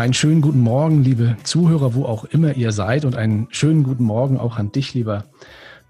Einen 0.00 0.14
schönen 0.14 0.40
guten 0.40 0.60
Morgen, 0.60 1.04
liebe 1.04 1.36
Zuhörer, 1.42 1.92
wo 1.94 2.06
auch 2.06 2.24
immer 2.24 2.56
ihr 2.56 2.72
seid, 2.72 3.04
und 3.04 3.16
einen 3.16 3.48
schönen 3.50 3.82
guten 3.82 4.04
Morgen 4.04 4.38
auch 4.38 4.56
an 4.56 4.72
dich, 4.72 4.94
lieber 4.94 5.26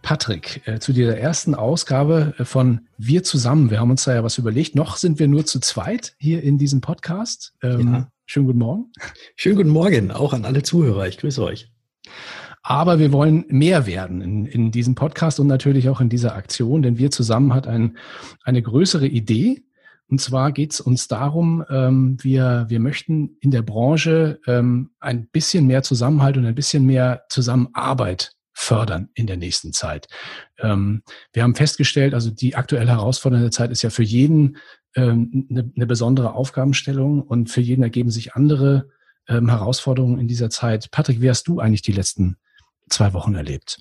Patrick, 0.03 0.63
äh, 0.67 0.81
zu 0.81 0.93
dieser 0.93 1.17
ersten 1.17 1.55
Ausgabe 1.55 2.35
äh, 2.37 2.45
von 2.45 2.89
Wir 2.99 3.23
zusammen. 3.23 3.71
Wir 3.71 3.79
haben 3.79 3.93
uns 3.93 4.03
da 4.03 4.13
ja 4.13 4.25
was 4.25 4.37
überlegt. 4.37 4.75
Noch 4.75 4.97
sind 4.97 5.21
wir 5.21 5.29
nur 5.29 5.47
zu 5.47 5.61
zweit 5.61 6.17
hier 6.19 6.43
in 6.43 6.59
diesem 6.59 6.81
Podcast. 6.81 7.55
Ähm, 7.63 7.95
ja. 7.95 8.09
Schönen 8.27 8.47
guten 8.47 8.59
Morgen. 8.59 8.87
Schönen 9.37 9.55
guten 9.55 9.69
Morgen 9.69 10.11
auch 10.11 10.33
an 10.33 10.45
alle 10.45 10.65
Zuhörer. 10.65 11.07
Ich 11.07 11.19
grüße 11.19 11.41
euch. 11.45 11.71
Aber 12.63 12.99
wir 12.99 13.13
wollen 13.13 13.45
mehr 13.47 13.87
werden 13.87 14.23
in, 14.23 14.45
in 14.45 14.73
diesem 14.73 14.97
Podcast 14.97 15.39
und 15.39 15.47
natürlich 15.47 15.89
auch 15.89 16.01
in 16.01 16.09
dieser 16.09 16.35
Aktion, 16.35 16.83
denn 16.83 16.99
wir 16.99 17.13
zusammen 17.13 17.55
hat 17.55 17.69
ein, 17.69 17.97
eine 18.43 18.61
größere 18.61 19.07
Idee. 19.07 19.63
Und 20.11 20.21
zwar 20.21 20.51
geht 20.51 20.73
es 20.73 20.81
uns 20.81 21.07
darum, 21.07 21.65
ähm, 21.71 22.17
wir, 22.21 22.67
wir 22.69 22.81
möchten 22.81 23.37
in 23.41 23.53
der 23.53 23.63
Branche 23.63 24.41
ähm, 24.47 24.91
ein 24.99 25.29
bisschen 25.29 25.67
mehr 25.67 25.83
Zusammenhalt 25.83 26.37
und 26.37 26.47
ein 26.47 26.55
bisschen 26.55 26.85
mehr 26.85 27.25
Zusammenarbeit 27.29 28.33
fördern 28.53 29.09
in 29.15 29.27
der 29.27 29.37
nächsten 29.37 29.73
Zeit. 29.73 30.09
Ähm, 30.59 31.03
wir 31.33 31.45
haben 31.45 31.55
festgestellt, 31.55 32.13
also 32.13 32.31
die 32.31 32.57
aktuell 32.57 32.89
herausfordernde 32.89 33.51
Zeit 33.51 33.71
ist 33.71 33.83
ja 33.83 33.91
für 33.91 34.03
jeden 34.03 34.57
ähm, 34.97 35.47
eine, 35.49 35.71
eine 35.75 35.87
besondere 35.87 36.35
Aufgabenstellung 36.35 37.23
und 37.23 37.49
für 37.49 37.61
jeden 37.61 37.83
ergeben 37.83 38.11
sich 38.11 38.35
andere 38.35 38.89
ähm, 39.29 39.49
Herausforderungen 39.49 40.19
in 40.19 40.27
dieser 40.27 40.51
Zeit. 40.51 40.91
Patrick, 40.91 41.21
wie 41.21 41.31
hast 41.31 41.47
du 41.47 41.61
eigentlich 41.61 41.83
die 41.83 41.93
letzten 41.93 42.37
zwei 42.89 43.13
Wochen 43.13 43.35
erlebt? 43.35 43.79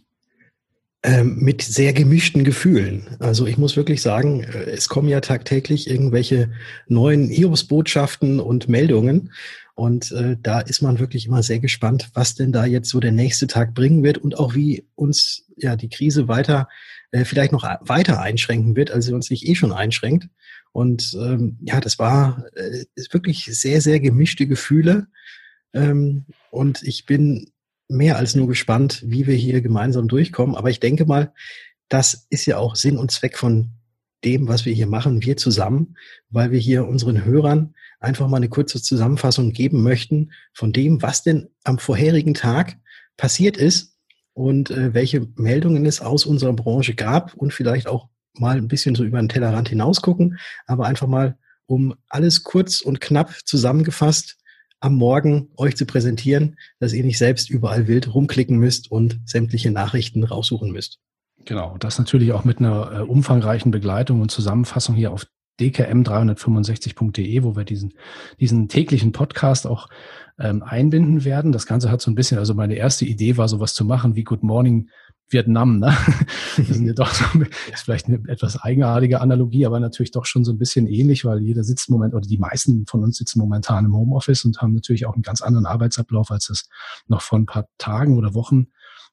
Ähm, 1.01 1.37
mit 1.39 1.61
sehr 1.61 1.93
gemischten 1.93 2.43
Gefühlen. 2.43 3.15
Also 3.19 3.47
ich 3.47 3.57
muss 3.57 3.77
wirklich 3.77 4.01
sagen, 4.01 4.43
äh, 4.43 4.71
es 4.71 4.89
kommen 4.89 5.07
ja 5.07 5.21
tagtäglich 5.21 5.89
irgendwelche 5.89 6.51
neuen 6.89 7.29
Hiobsbotschaften 7.29 8.41
und 8.41 8.67
Meldungen. 8.67 9.31
Und 9.75 10.11
äh, 10.11 10.35
da 10.43 10.59
ist 10.59 10.81
man 10.81 10.99
wirklich 10.99 11.25
immer 11.25 11.41
sehr 11.41 11.59
gespannt, 11.59 12.09
was 12.15 12.35
denn 12.35 12.51
da 12.51 12.65
jetzt 12.65 12.89
so 12.89 12.99
der 12.99 13.13
nächste 13.13 13.47
Tag 13.47 13.73
bringen 13.73 14.03
wird 14.03 14.17
und 14.17 14.37
auch 14.37 14.55
wie 14.55 14.87
uns 14.95 15.45
ja 15.55 15.77
die 15.77 15.87
Krise 15.87 16.27
weiter 16.27 16.67
äh, 17.11 17.23
vielleicht 17.23 17.53
noch 17.53 17.63
weiter 17.63 18.21
einschränken 18.21 18.75
wird, 18.75 18.91
als 18.91 19.05
sie 19.05 19.13
uns 19.13 19.29
nicht 19.29 19.47
eh 19.47 19.55
schon 19.55 19.71
einschränkt. 19.71 20.27
Und 20.73 21.17
ähm, 21.17 21.59
ja, 21.61 21.79
das 21.79 21.97
war 21.97 22.43
äh, 22.55 22.83
wirklich 23.11 23.45
sehr, 23.45 23.79
sehr 23.79 24.01
gemischte 24.01 24.47
Gefühle. 24.47 25.07
Ähm, 25.73 26.25
und 26.51 26.83
ich 26.83 27.05
bin 27.05 27.51
mehr 27.89 28.17
als 28.17 28.35
nur 28.35 28.47
gespannt, 28.47 29.03
wie 29.05 29.27
wir 29.27 29.35
hier 29.35 29.61
gemeinsam 29.61 30.07
durchkommen. 30.07 30.55
Aber 30.55 30.69
ich 30.69 30.79
denke 30.79 31.05
mal, 31.05 31.33
das 31.89 32.27
ist 32.29 32.45
ja 32.45 32.57
auch 32.57 32.75
Sinn 32.75 32.97
und 32.97 33.11
Zweck 33.11 33.37
von 33.37 33.71
dem, 34.23 34.47
was 34.47 34.65
wir 34.65 34.73
hier 34.73 34.87
machen, 34.87 35.23
wir 35.23 35.37
zusammen, 35.37 35.97
weil 36.29 36.51
wir 36.51 36.59
hier 36.59 36.87
unseren 36.87 37.25
Hörern 37.25 37.73
einfach 37.99 38.27
mal 38.27 38.37
eine 38.37 38.49
kurze 38.49 38.81
Zusammenfassung 38.81 39.51
geben 39.51 39.81
möchten 39.81 40.31
von 40.53 40.71
dem, 40.71 41.01
was 41.01 41.23
denn 41.23 41.49
am 41.63 41.79
vorherigen 41.79 42.33
Tag 42.33 42.77
passiert 43.17 43.57
ist 43.57 43.97
und 44.33 44.71
äh, 44.71 44.93
welche 44.93 45.27
Meldungen 45.35 45.85
es 45.85 46.01
aus 46.01 46.25
unserer 46.25 46.53
Branche 46.53 46.95
gab 46.95 47.33
und 47.33 47.53
vielleicht 47.53 47.87
auch 47.87 48.09
mal 48.33 48.57
ein 48.57 48.67
bisschen 48.67 48.95
so 48.95 49.03
über 49.03 49.19
den 49.19 49.29
Tellerrand 49.29 49.69
hinaus 49.69 50.01
gucken, 50.01 50.37
aber 50.65 50.85
einfach 50.85 51.07
mal, 51.07 51.37
um 51.65 51.93
alles 52.07 52.43
kurz 52.43 52.81
und 52.81 52.99
knapp 52.99 53.31
zusammengefasst 53.45 54.37
am 54.79 54.95
Morgen 54.95 55.49
euch 55.57 55.75
zu 55.75 55.85
präsentieren, 55.85 56.57
dass 56.79 56.93
ihr 56.93 57.03
nicht 57.03 57.17
selbst 57.17 57.49
überall 57.49 57.87
wild 57.87 58.13
rumklicken 58.13 58.57
müsst 58.57 58.91
und 58.91 59.19
sämtliche 59.25 59.71
Nachrichten 59.71 60.23
raussuchen 60.23 60.71
müsst. 60.71 60.99
Genau, 61.45 61.77
das 61.79 61.97
natürlich 61.99 62.31
auch 62.31 62.43
mit 62.43 62.59
einer 62.59 62.91
äh, 62.91 63.01
umfangreichen 63.01 63.71
Begleitung 63.71 64.21
und 64.21 64.29
Zusammenfassung 64.31 64.95
hier 64.95 65.11
auf 65.11 65.25
dkm365.de, 65.59 67.43
wo 67.43 67.55
wir 67.55 67.65
diesen, 67.65 67.93
diesen 68.39 68.69
täglichen 68.69 69.11
Podcast 69.11 69.67
auch 69.67 69.89
ähm, 70.39 70.63
einbinden 70.63 71.25
werden. 71.25 71.51
Das 71.51 71.65
Ganze 71.65 71.91
hat 71.91 72.01
so 72.01 72.09
ein 72.09 72.15
bisschen, 72.15 72.37
also 72.37 72.53
meine 72.53 72.75
erste 72.75 73.05
Idee 73.05 73.37
war, 73.37 73.49
sowas 73.49 73.73
zu 73.73 73.83
machen 73.85 74.15
wie 74.15 74.23
Good 74.23 74.43
Morning 74.43 74.89
Vietnam. 75.29 75.79
Ne? 75.79 75.95
Das 76.57 76.67
sind 76.67 76.85
ja 76.85 76.93
doch 76.93 77.11
so, 77.13 77.23
ist 77.71 77.83
vielleicht 77.83 78.07
eine 78.07 78.21
etwas 78.27 78.61
eigenartige 78.61 79.21
Analogie, 79.21 79.65
aber 79.65 79.79
natürlich 79.79 80.11
doch 80.11 80.25
schon 80.25 80.43
so 80.43 80.51
ein 80.51 80.57
bisschen 80.57 80.87
ähnlich, 80.87 81.23
weil 81.23 81.39
jeder 81.39 81.63
sitzt 81.63 81.87
im 81.89 81.93
Moment 81.93 82.13
oder 82.13 82.27
die 82.27 82.37
meisten 82.37 82.85
von 82.85 83.03
uns 83.03 83.17
sitzen 83.17 83.39
momentan 83.39 83.85
im 83.85 83.95
Homeoffice 83.95 84.43
und 84.45 84.61
haben 84.61 84.73
natürlich 84.73 85.05
auch 85.05 85.13
einen 85.13 85.21
ganz 85.21 85.41
anderen 85.41 85.65
Arbeitsablauf, 85.65 86.31
als 86.31 86.47
das 86.47 86.67
noch 87.07 87.21
vor 87.21 87.39
ein 87.39 87.45
paar 87.45 87.67
Tagen 87.77 88.17
oder 88.17 88.33
Wochen 88.33 88.67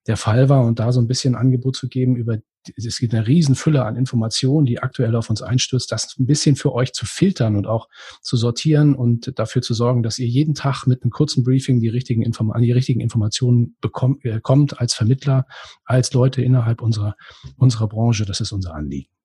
der 0.06 0.16
Fall 0.16 0.48
war 0.48 0.64
und 0.64 0.78
da 0.78 0.92
so 0.92 1.00
ein 1.00 1.08
bisschen 1.08 1.34
Angebot 1.34 1.76
zu 1.76 1.88
geben 1.88 2.16
über, 2.16 2.38
es 2.76 2.98
gibt 2.98 3.14
eine 3.14 3.26
Riesenfülle 3.26 3.84
an 3.84 3.96
Informationen, 3.96 4.66
die 4.66 4.80
aktuell 4.80 5.14
auf 5.16 5.30
uns 5.30 5.42
einstürzt, 5.42 5.92
das 5.92 6.16
ein 6.18 6.26
bisschen 6.26 6.56
für 6.56 6.72
euch 6.72 6.92
zu 6.92 7.06
filtern 7.06 7.56
und 7.56 7.66
auch 7.66 7.88
zu 8.22 8.36
sortieren 8.36 8.94
und 8.94 9.38
dafür 9.38 9.62
zu 9.62 9.74
sorgen, 9.74 10.02
dass 10.02 10.18
ihr 10.18 10.26
jeden 10.26 10.54
Tag 10.54 10.86
mit 10.86 11.02
einem 11.02 11.10
kurzen 11.10 11.44
Briefing 11.44 11.80
die 11.80 11.88
richtigen, 11.88 12.22
Inform 12.22 12.52
die 12.60 12.72
richtigen 12.72 13.00
Informationen 13.00 13.76
bekommt, 13.80 14.24
äh, 14.24 14.40
kommt 14.40 14.80
als 14.80 14.94
Vermittler, 14.94 15.46
als 15.84 16.12
Leute 16.12 16.42
innerhalb 16.42 16.82
unserer, 16.82 17.16
unserer 17.56 17.88
Branche. 17.88 18.24
Das 18.24 18.40
ist 18.40 18.52
unser 18.52 18.74
Anliegen. 18.74 19.15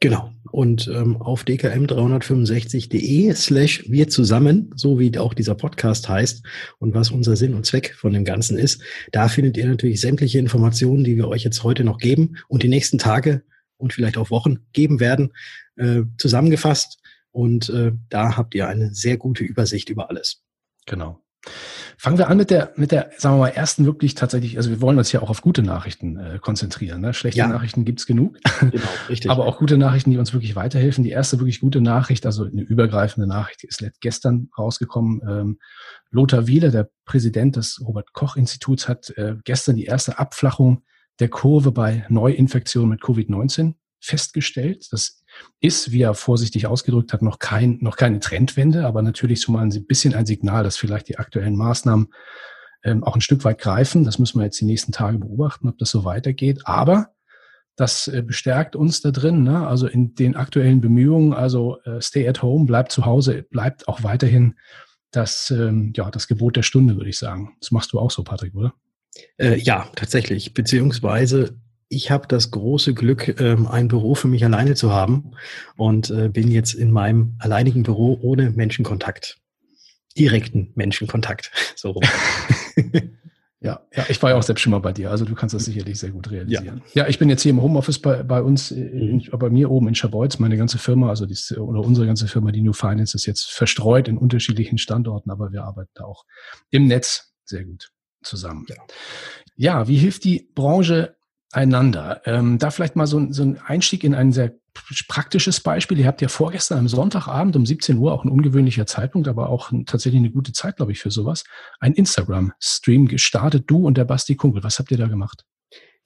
Genau. 0.00 0.30
Und 0.52 0.88
ähm, 0.88 1.16
auf 1.16 1.44
dkm365.de 1.44 3.32
slash 3.34 3.84
wir 3.88 4.08
zusammen, 4.08 4.70
so 4.74 4.98
wie 4.98 5.16
auch 5.18 5.32
dieser 5.34 5.54
Podcast 5.54 6.08
heißt 6.08 6.44
und 6.78 6.94
was 6.94 7.10
unser 7.10 7.36
Sinn 7.36 7.54
und 7.54 7.64
Zweck 7.64 7.94
von 7.94 8.12
dem 8.12 8.24
Ganzen 8.24 8.58
ist, 8.58 8.82
da 9.12 9.28
findet 9.28 9.56
ihr 9.56 9.66
natürlich 9.66 10.00
sämtliche 10.00 10.38
Informationen, 10.38 11.02
die 11.02 11.16
wir 11.16 11.28
euch 11.28 11.44
jetzt 11.44 11.62
heute 11.62 11.82
noch 11.82 11.98
geben 11.98 12.36
und 12.48 12.62
die 12.62 12.68
nächsten 12.68 12.98
Tage 12.98 13.42
und 13.78 13.92
vielleicht 13.92 14.18
auch 14.18 14.30
Wochen 14.30 14.66
geben 14.72 15.00
werden, 15.00 15.32
äh, 15.76 16.02
zusammengefasst. 16.18 16.98
Und 17.30 17.68
äh, 17.70 17.92
da 18.08 18.36
habt 18.36 18.54
ihr 18.54 18.68
eine 18.68 18.94
sehr 18.94 19.16
gute 19.16 19.44
Übersicht 19.44 19.88
über 19.88 20.08
alles. 20.08 20.42
Genau. 20.86 21.25
Fangen 21.98 22.18
wir 22.18 22.28
an 22.28 22.36
mit 22.36 22.50
der, 22.50 22.72
mit 22.76 22.92
der, 22.92 23.10
sagen 23.16 23.36
wir 23.36 23.40
mal, 23.40 23.48
ersten 23.48 23.86
wirklich 23.86 24.14
tatsächlich, 24.14 24.58
also 24.58 24.68
wir 24.68 24.80
wollen 24.80 24.98
uns 24.98 25.12
ja 25.12 25.22
auch 25.22 25.30
auf 25.30 25.40
gute 25.40 25.62
Nachrichten 25.62 26.18
äh, 26.18 26.38
konzentrieren. 26.38 27.00
Ne? 27.00 27.14
Schlechte 27.14 27.38
ja. 27.38 27.48
Nachrichten 27.48 27.84
gibt's 27.84 28.06
genug. 28.06 28.38
Genau, 28.60 28.88
richtig. 29.08 29.30
Aber 29.30 29.46
auch 29.46 29.58
gute 29.58 29.78
Nachrichten, 29.78 30.10
die 30.10 30.18
uns 30.18 30.32
wirklich 30.32 30.56
weiterhelfen. 30.56 31.04
Die 31.04 31.10
erste 31.10 31.38
wirklich 31.38 31.60
gute 31.60 31.80
Nachricht, 31.80 32.26
also 32.26 32.44
eine 32.44 32.62
übergreifende 32.62 33.28
Nachricht, 33.28 33.64
ist 33.64 33.84
gestern 34.00 34.48
rausgekommen. 34.58 35.20
Ähm, 35.28 35.58
Lothar 36.10 36.46
Wieler, 36.46 36.70
der 36.70 36.90
Präsident 37.04 37.56
des 37.56 37.80
Robert-Koch-Instituts, 37.80 38.88
hat 38.88 39.10
äh, 39.16 39.36
gestern 39.44 39.76
die 39.76 39.84
erste 39.84 40.18
Abflachung 40.18 40.82
der 41.20 41.28
Kurve 41.28 41.70
bei 41.70 42.04
Neuinfektionen 42.08 42.90
mit 42.90 43.02
Covid-19 43.02 43.74
festgestellt. 44.00 44.88
Das 44.90 45.22
ist, 45.60 45.92
wie 45.92 46.02
er 46.02 46.14
vorsichtig 46.14 46.66
ausgedrückt 46.66 47.12
hat, 47.12 47.22
noch 47.22 47.38
kein, 47.38 47.78
noch 47.80 47.96
keine 47.96 48.20
Trendwende, 48.20 48.86
aber 48.86 49.02
natürlich 49.02 49.40
schon 49.42 49.54
mal 49.54 49.62
ein 49.62 49.86
bisschen 49.86 50.14
ein 50.14 50.26
Signal, 50.26 50.64
dass 50.64 50.76
vielleicht 50.76 51.08
die 51.08 51.18
aktuellen 51.18 51.56
Maßnahmen 51.56 52.08
ähm, 52.84 53.04
auch 53.04 53.14
ein 53.14 53.20
Stück 53.20 53.44
weit 53.44 53.60
greifen. 53.60 54.04
Das 54.04 54.18
müssen 54.18 54.38
wir 54.38 54.44
jetzt 54.44 54.60
die 54.60 54.64
nächsten 54.64 54.92
Tage 54.92 55.18
beobachten, 55.18 55.68
ob 55.68 55.78
das 55.78 55.90
so 55.90 56.04
weitergeht. 56.04 56.60
Aber 56.64 57.08
das 57.76 58.08
äh, 58.08 58.22
bestärkt 58.22 58.74
uns 58.74 59.02
da 59.02 59.10
drin, 59.10 59.42
ne? 59.42 59.66
also 59.66 59.86
in 59.86 60.14
den 60.14 60.34
aktuellen 60.34 60.80
Bemühungen, 60.80 61.34
also 61.34 61.78
äh, 61.84 62.00
stay 62.00 62.26
at 62.26 62.42
home, 62.42 62.64
bleibt 62.64 62.90
zu 62.90 63.04
Hause, 63.04 63.44
bleibt 63.50 63.86
auch 63.86 64.02
weiterhin 64.02 64.54
das, 65.10 65.50
ähm, 65.50 65.92
ja, 65.94 66.10
das 66.10 66.26
Gebot 66.26 66.56
der 66.56 66.62
Stunde, 66.62 66.96
würde 66.96 67.10
ich 67.10 67.18
sagen. 67.18 67.56
Das 67.60 67.70
machst 67.70 67.92
du 67.92 67.98
auch 67.98 68.10
so, 68.10 68.24
Patrick, 68.24 68.54
oder? 68.54 68.74
Äh, 69.38 69.58
ja, 69.58 69.88
tatsächlich. 69.94 70.54
Beziehungsweise 70.54 71.58
ich 71.88 72.10
habe 72.10 72.26
das 72.26 72.50
große 72.50 72.94
Glück, 72.94 73.40
ähm, 73.40 73.66
ein 73.66 73.88
Büro 73.88 74.14
für 74.14 74.28
mich 74.28 74.44
alleine 74.44 74.74
zu 74.74 74.92
haben 74.92 75.32
und 75.76 76.10
äh, 76.10 76.28
bin 76.28 76.50
jetzt 76.50 76.74
in 76.74 76.90
meinem 76.90 77.36
alleinigen 77.38 77.82
Büro 77.82 78.18
ohne 78.22 78.50
Menschenkontakt. 78.50 79.38
Direkten 80.18 80.72
Menschenkontakt. 80.74 81.50
So 81.76 81.90
rum. 81.90 82.02
Ja, 83.60 83.80
ja, 83.92 84.04
ich 84.08 84.22
war 84.22 84.30
ja 84.30 84.36
auch 84.36 84.42
selbst 84.42 84.60
schon 84.60 84.70
mal 84.70 84.80
bei 84.80 84.92
dir, 84.92 85.10
also 85.10 85.24
du 85.24 85.34
kannst 85.34 85.54
das 85.54 85.64
sicherlich 85.64 85.98
sehr 85.98 86.10
gut 86.10 86.30
realisieren. 86.30 86.82
Ja, 86.92 87.04
ja 87.04 87.08
ich 87.08 87.18
bin 87.18 87.30
jetzt 87.30 87.42
hier 87.42 87.50
im 87.50 87.62
Homeoffice 87.62 87.98
bei, 87.98 88.22
bei 88.22 88.42
uns, 88.42 88.70
äh, 88.70 88.76
in, 88.76 89.16
mhm. 89.16 89.38
bei 89.38 89.48
mir 89.48 89.70
oben 89.70 89.88
in 89.88 89.94
Schabolz, 89.94 90.38
meine 90.38 90.58
ganze 90.58 90.76
Firma, 90.76 91.08
also 91.08 91.24
die, 91.24 91.36
oder 91.56 91.80
unsere 91.80 92.06
ganze 92.06 92.28
Firma, 92.28 92.52
die 92.52 92.60
New 92.60 92.74
Finance, 92.74 93.16
ist 93.16 93.24
jetzt 93.24 93.50
verstreut 93.50 94.08
in 94.08 94.18
unterschiedlichen 94.18 94.76
Standorten, 94.76 95.30
aber 95.30 95.52
wir 95.52 95.64
arbeiten 95.64 95.90
da 95.94 96.04
auch 96.04 96.26
im 96.70 96.86
Netz 96.86 97.32
sehr 97.44 97.64
gut 97.64 97.90
zusammen. 98.22 98.66
Ja, 98.68 98.76
ja 99.56 99.88
wie 99.88 99.96
hilft 99.96 100.24
die 100.24 100.50
Branche 100.54 101.15
einander. 101.52 102.20
Ähm, 102.24 102.58
da 102.58 102.70
vielleicht 102.70 102.96
mal 102.96 103.06
so, 103.06 103.32
so 103.32 103.42
ein 103.42 103.58
Einstieg 103.60 104.04
in 104.04 104.14
ein 104.14 104.32
sehr 104.32 104.54
praktisches 105.08 105.60
Beispiel. 105.60 105.98
Ihr 105.98 106.06
habt 106.06 106.20
ja 106.20 106.28
vorgestern 106.28 106.78
am 106.78 106.88
Sonntagabend 106.88 107.56
um 107.56 107.64
17 107.64 107.96
Uhr, 107.96 108.12
auch 108.12 108.24
ein 108.24 108.30
ungewöhnlicher 108.30 108.86
Zeitpunkt, 108.86 109.28
aber 109.28 109.48
auch 109.48 109.72
tatsächlich 109.86 110.20
eine 110.20 110.30
gute 110.30 110.52
Zeit, 110.52 110.76
glaube 110.76 110.92
ich, 110.92 110.98
für 110.98 111.10
sowas, 111.10 111.44
ein 111.80 111.94
Instagram-Stream 111.94 113.08
gestartet, 113.08 113.64
du 113.68 113.86
und 113.86 113.96
der 113.96 114.04
Basti 114.04 114.36
Kunkel. 114.36 114.62
Was 114.64 114.78
habt 114.78 114.90
ihr 114.90 114.98
da 114.98 115.06
gemacht? 115.06 115.44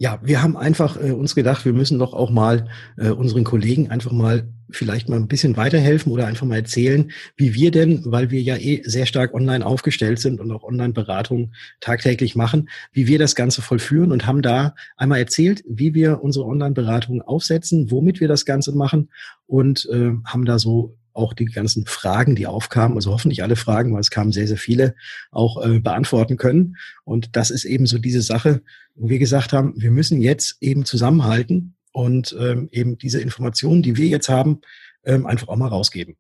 Ja, 0.02 0.18
wir 0.22 0.42
haben 0.42 0.56
einfach 0.56 0.96
äh, 0.96 1.10
uns 1.10 1.34
gedacht, 1.34 1.66
wir 1.66 1.74
müssen 1.74 1.98
doch 1.98 2.14
auch 2.14 2.30
mal 2.30 2.68
äh, 2.96 3.10
unseren 3.10 3.44
Kollegen 3.44 3.90
einfach 3.90 4.12
mal 4.12 4.48
vielleicht 4.70 5.10
mal 5.10 5.16
ein 5.16 5.28
bisschen 5.28 5.58
weiterhelfen 5.58 6.10
oder 6.10 6.26
einfach 6.26 6.46
mal 6.46 6.56
erzählen, 6.56 7.10
wie 7.36 7.52
wir 7.52 7.70
denn, 7.70 8.00
weil 8.06 8.30
wir 8.30 8.40
ja 8.40 8.56
eh 8.56 8.80
sehr 8.82 9.04
stark 9.04 9.34
online 9.34 9.66
aufgestellt 9.66 10.18
sind 10.18 10.40
und 10.40 10.50
auch 10.52 10.62
Online-Beratung 10.62 11.52
tagtäglich 11.80 12.34
machen, 12.34 12.70
wie 12.92 13.08
wir 13.08 13.18
das 13.18 13.34
Ganze 13.34 13.60
vollführen 13.60 14.10
und 14.10 14.26
haben 14.26 14.40
da 14.40 14.74
einmal 14.96 15.18
erzählt, 15.18 15.62
wie 15.68 15.92
wir 15.92 16.22
unsere 16.22 16.46
Online-Beratung 16.46 17.20
aufsetzen, 17.20 17.90
womit 17.90 18.20
wir 18.20 18.28
das 18.28 18.46
Ganze 18.46 18.74
machen 18.74 19.10
und 19.46 19.86
äh, 19.92 20.12
haben 20.24 20.46
da 20.46 20.58
so 20.58 20.96
auch 21.20 21.34
die 21.34 21.44
ganzen 21.44 21.86
Fragen, 21.86 22.34
die 22.34 22.46
aufkamen, 22.46 22.96
also 22.96 23.12
hoffentlich 23.12 23.42
alle 23.42 23.56
Fragen, 23.56 23.92
weil 23.92 24.00
es 24.00 24.10
kamen 24.10 24.32
sehr, 24.32 24.48
sehr 24.48 24.56
viele, 24.56 24.94
auch 25.30 25.64
äh, 25.64 25.78
beantworten 25.78 26.36
können. 26.36 26.76
Und 27.04 27.36
das 27.36 27.50
ist 27.50 27.64
eben 27.64 27.86
so 27.86 27.98
diese 27.98 28.22
Sache, 28.22 28.62
wo 28.94 29.08
wir 29.08 29.18
gesagt 29.18 29.52
haben, 29.52 29.74
wir 29.76 29.90
müssen 29.90 30.20
jetzt 30.20 30.56
eben 30.60 30.84
zusammenhalten 30.84 31.74
und 31.92 32.36
ähm, 32.38 32.68
eben 32.72 32.98
diese 32.98 33.20
Informationen, 33.20 33.82
die 33.82 33.96
wir 33.96 34.08
jetzt 34.08 34.28
haben, 34.28 34.60
ähm, 35.04 35.26
einfach 35.26 35.48
auch 35.48 35.56
mal 35.56 35.68
rausgeben. 35.68 36.16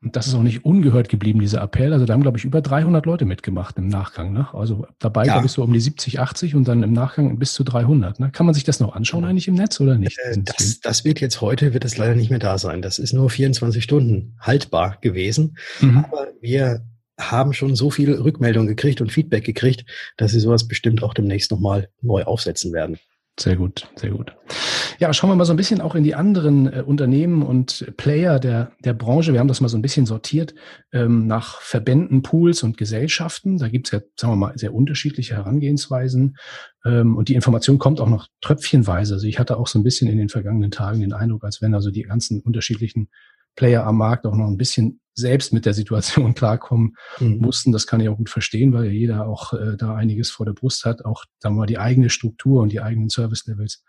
Und 0.00 0.14
das 0.14 0.28
ist 0.28 0.34
auch 0.34 0.42
nicht 0.42 0.64
ungehört 0.64 1.08
geblieben, 1.08 1.40
dieser 1.40 1.60
Appell. 1.60 1.92
Also 1.92 2.04
da 2.04 2.12
haben, 2.12 2.22
glaube 2.22 2.38
ich, 2.38 2.44
über 2.44 2.60
300 2.60 3.04
Leute 3.04 3.24
mitgemacht 3.24 3.76
im 3.78 3.88
Nachgang. 3.88 4.32
Ne? 4.32 4.48
Also 4.52 4.86
dabei, 5.00 5.24
ja. 5.24 5.32
glaube 5.32 5.46
ich, 5.46 5.52
so 5.52 5.62
um 5.64 5.72
die 5.72 5.80
70, 5.80 6.20
80 6.20 6.54
und 6.54 6.68
dann 6.68 6.84
im 6.84 6.92
Nachgang 6.92 7.36
bis 7.38 7.52
zu 7.52 7.64
300. 7.64 8.20
Ne? 8.20 8.30
Kann 8.30 8.46
man 8.46 8.54
sich 8.54 8.62
das 8.62 8.78
noch 8.78 8.94
anschauen 8.94 9.24
eigentlich 9.24 9.48
im 9.48 9.54
Netz 9.54 9.80
oder 9.80 9.98
nicht? 9.98 10.16
Äh, 10.22 10.38
das, 10.38 10.80
das, 10.80 11.04
wird 11.04 11.20
jetzt 11.20 11.40
heute, 11.40 11.74
wird 11.74 11.84
es 11.84 11.98
leider 11.98 12.14
nicht 12.14 12.30
mehr 12.30 12.38
da 12.38 12.58
sein. 12.58 12.80
Das 12.80 13.00
ist 13.00 13.12
nur 13.12 13.28
24 13.28 13.82
Stunden 13.82 14.36
haltbar 14.40 14.98
gewesen. 15.00 15.58
Mhm. 15.80 16.04
Aber 16.04 16.28
wir 16.40 16.82
haben 17.18 17.52
schon 17.52 17.74
so 17.74 17.90
viel 17.90 18.12
Rückmeldung 18.14 18.68
gekriegt 18.68 19.00
und 19.00 19.10
Feedback 19.10 19.44
gekriegt, 19.44 19.84
dass 20.16 20.30
sie 20.30 20.40
sowas 20.40 20.68
bestimmt 20.68 21.02
auch 21.02 21.12
demnächst 21.12 21.50
nochmal 21.50 21.88
neu 22.00 22.22
aufsetzen 22.22 22.72
werden. 22.72 22.98
Sehr 23.38 23.54
gut, 23.54 23.86
sehr 23.94 24.10
gut. 24.10 24.34
Ja, 24.98 25.12
schauen 25.12 25.30
wir 25.30 25.36
mal 25.36 25.44
so 25.44 25.52
ein 25.52 25.56
bisschen 25.56 25.80
auch 25.80 25.94
in 25.94 26.02
die 26.02 26.16
anderen 26.16 26.72
äh, 26.72 26.82
Unternehmen 26.84 27.42
und 27.42 27.92
Player 27.96 28.40
der, 28.40 28.72
der 28.84 28.94
Branche. 28.94 29.32
Wir 29.32 29.38
haben 29.38 29.46
das 29.46 29.60
mal 29.60 29.68
so 29.68 29.78
ein 29.78 29.82
bisschen 29.82 30.06
sortiert 30.06 30.54
ähm, 30.92 31.28
nach 31.28 31.60
Verbänden, 31.60 32.22
Pools 32.22 32.64
und 32.64 32.76
Gesellschaften. 32.76 33.58
Da 33.58 33.68
gibt 33.68 33.86
es 33.86 33.92
ja, 33.92 34.00
sagen 34.16 34.32
wir 34.32 34.36
mal, 34.36 34.58
sehr 34.58 34.74
unterschiedliche 34.74 35.36
Herangehensweisen. 35.36 36.36
Ähm, 36.84 37.16
und 37.16 37.28
die 37.28 37.36
Information 37.36 37.78
kommt 37.78 38.00
auch 38.00 38.08
noch 38.08 38.26
tröpfchenweise. 38.40 39.14
Also 39.14 39.26
ich 39.28 39.38
hatte 39.38 39.56
auch 39.56 39.68
so 39.68 39.78
ein 39.78 39.84
bisschen 39.84 40.10
in 40.10 40.18
den 40.18 40.30
vergangenen 40.30 40.72
Tagen 40.72 41.00
den 41.00 41.12
Eindruck, 41.12 41.44
als 41.44 41.62
wenn 41.62 41.74
also 41.74 41.92
die 41.92 42.02
ganzen 42.02 42.40
unterschiedlichen 42.40 43.08
Player 43.54 43.86
am 43.86 43.98
Markt 43.98 44.26
auch 44.26 44.34
noch 44.34 44.48
ein 44.48 44.56
bisschen 44.56 45.00
selbst 45.18 45.52
mit 45.52 45.66
der 45.66 45.74
Situation 45.74 46.34
klarkommen 46.34 46.96
mhm. 47.18 47.38
mussten. 47.38 47.72
Das 47.72 47.86
kann 47.86 48.00
ich 48.00 48.08
auch 48.08 48.16
gut 48.16 48.30
verstehen, 48.30 48.72
weil 48.72 48.86
ja 48.86 48.90
jeder 48.90 49.26
auch 49.26 49.52
äh, 49.52 49.76
da 49.76 49.94
einiges 49.94 50.30
vor 50.30 50.46
der 50.46 50.52
Brust 50.52 50.84
hat, 50.84 51.04
auch 51.04 51.24
da 51.40 51.50
mal 51.50 51.66
die 51.66 51.78
eigene 51.78 52.10
Struktur 52.10 52.62
und 52.62 52.72
die 52.72 52.80
eigenen 52.80 53.10
Service-Levels 53.10 53.84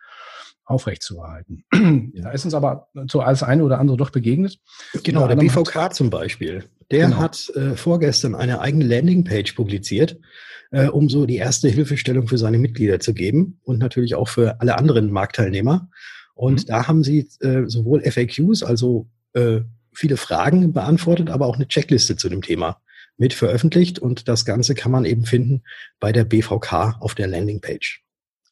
aufrechtzuerhalten. 0.69 1.65
da 2.15 2.31
ist 2.31 2.45
uns 2.45 2.53
aber 2.53 2.89
so 3.07 3.21
als 3.21 3.43
eine 3.43 3.63
oder 3.63 3.79
andere 3.79 3.97
doch 3.97 4.11
begegnet. 4.11 4.59
Genau, 5.03 5.27
der 5.27 5.35
BVK 5.35 5.75
hat, 5.75 5.95
zum 5.95 6.09
Beispiel. 6.09 6.65
Der 6.91 7.07
genau. 7.07 7.17
hat 7.17 7.49
äh, 7.55 7.75
vorgestern 7.75 8.35
eine 8.35 8.61
eigene 8.61 8.85
Landingpage 8.85 9.53
publiziert, 9.53 10.19
äh, 10.71 10.87
um 10.87 11.09
so 11.09 11.25
die 11.25 11.37
erste 11.37 11.69
Hilfestellung 11.69 12.27
für 12.27 12.37
seine 12.37 12.59
Mitglieder 12.59 12.99
zu 12.99 13.13
geben 13.13 13.59
und 13.63 13.79
natürlich 13.79 14.15
auch 14.15 14.27
für 14.27 14.61
alle 14.61 14.77
anderen 14.77 15.11
Marktteilnehmer. 15.11 15.89
Und 16.35 16.63
mhm. 16.63 16.65
da 16.67 16.87
haben 16.87 17.03
sie 17.03 17.27
äh, 17.41 17.63
sowohl 17.67 18.01
FAQs, 18.01 18.63
also 18.63 19.07
äh, 19.33 19.61
viele 19.93 20.17
Fragen 20.17 20.73
beantwortet, 20.73 21.29
aber 21.29 21.47
auch 21.47 21.55
eine 21.55 21.67
Checkliste 21.67 22.15
zu 22.15 22.29
dem 22.29 22.41
Thema 22.41 22.81
mit 23.17 23.33
veröffentlicht. 23.33 23.99
Und 23.99 24.27
das 24.27 24.45
Ganze 24.45 24.75
kann 24.75 24.91
man 24.91 25.05
eben 25.05 25.25
finden 25.25 25.63
bei 25.99 26.11
der 26.11 26.23
BVK 26.23 26.97
auf 26.99 27.15
der 27.15 27.27
Landingpage. 27.27 28.03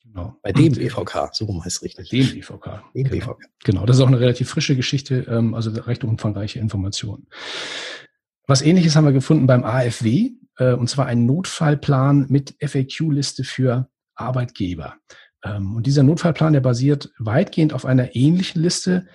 Genau. 0.04 0.36
Bei 0.42 0.51
dem 0.51 0.74
BVK, 0.74 1.30
so 1.34 1.45
rum 1.45 1.63
heißt 1.63 1.78
es 1.78 1.84
richtig. 1.84 2.10
Dem 2.10 2.39
BVK. 2.39 2.84
Dem 2.94 3.04
genau. 3.04 3.25
BVK. 3.25 3.45
Genau, 3.63 3.86
das 3.86 3.98
ist 3.98 4.01
auch 4.01 4.07
eine 4.07 4.19
relativ 4.19 4.50
frische 4.50 4.75
Geschichte, 4.75 5.25
ähm, 5.30 5.54
also 5.54 5.69
recht 5.72 6.04
umfangreiche 6.04 6.60
Informationen. 6.60 7.28
Was 8.48 8.62
ähnliches 8.62 8.95
haben 8.95 9.06
wir 9.06 9.12
gefunden 9.12 9.45
beim 9.45 9.63
AFW, 9.63 10.31
äh, 10.57 10.74
und 10.74 10.89
zwar 10.89 11.06
einen 11.06 11.25
Notfallplan 11.25 12.28
mit 12.30 12.56
FAQ-Liste 12.60 13.44
für 13.44 13.89
Arbeitgeber. 14.16 14.95
Ähm, 15.44 15.75
und 15.75 15.86
dieser 15.86 16.04
Notfallplan, 16.04 16.54
der 16.54 16.62
basiert 16.62 17.12
weitgehend 17.19 17.74
auf 17.74 17.86
einer 17.86 18.16
ähnlichen 18.16 18.62
Liste, 18.62 19.07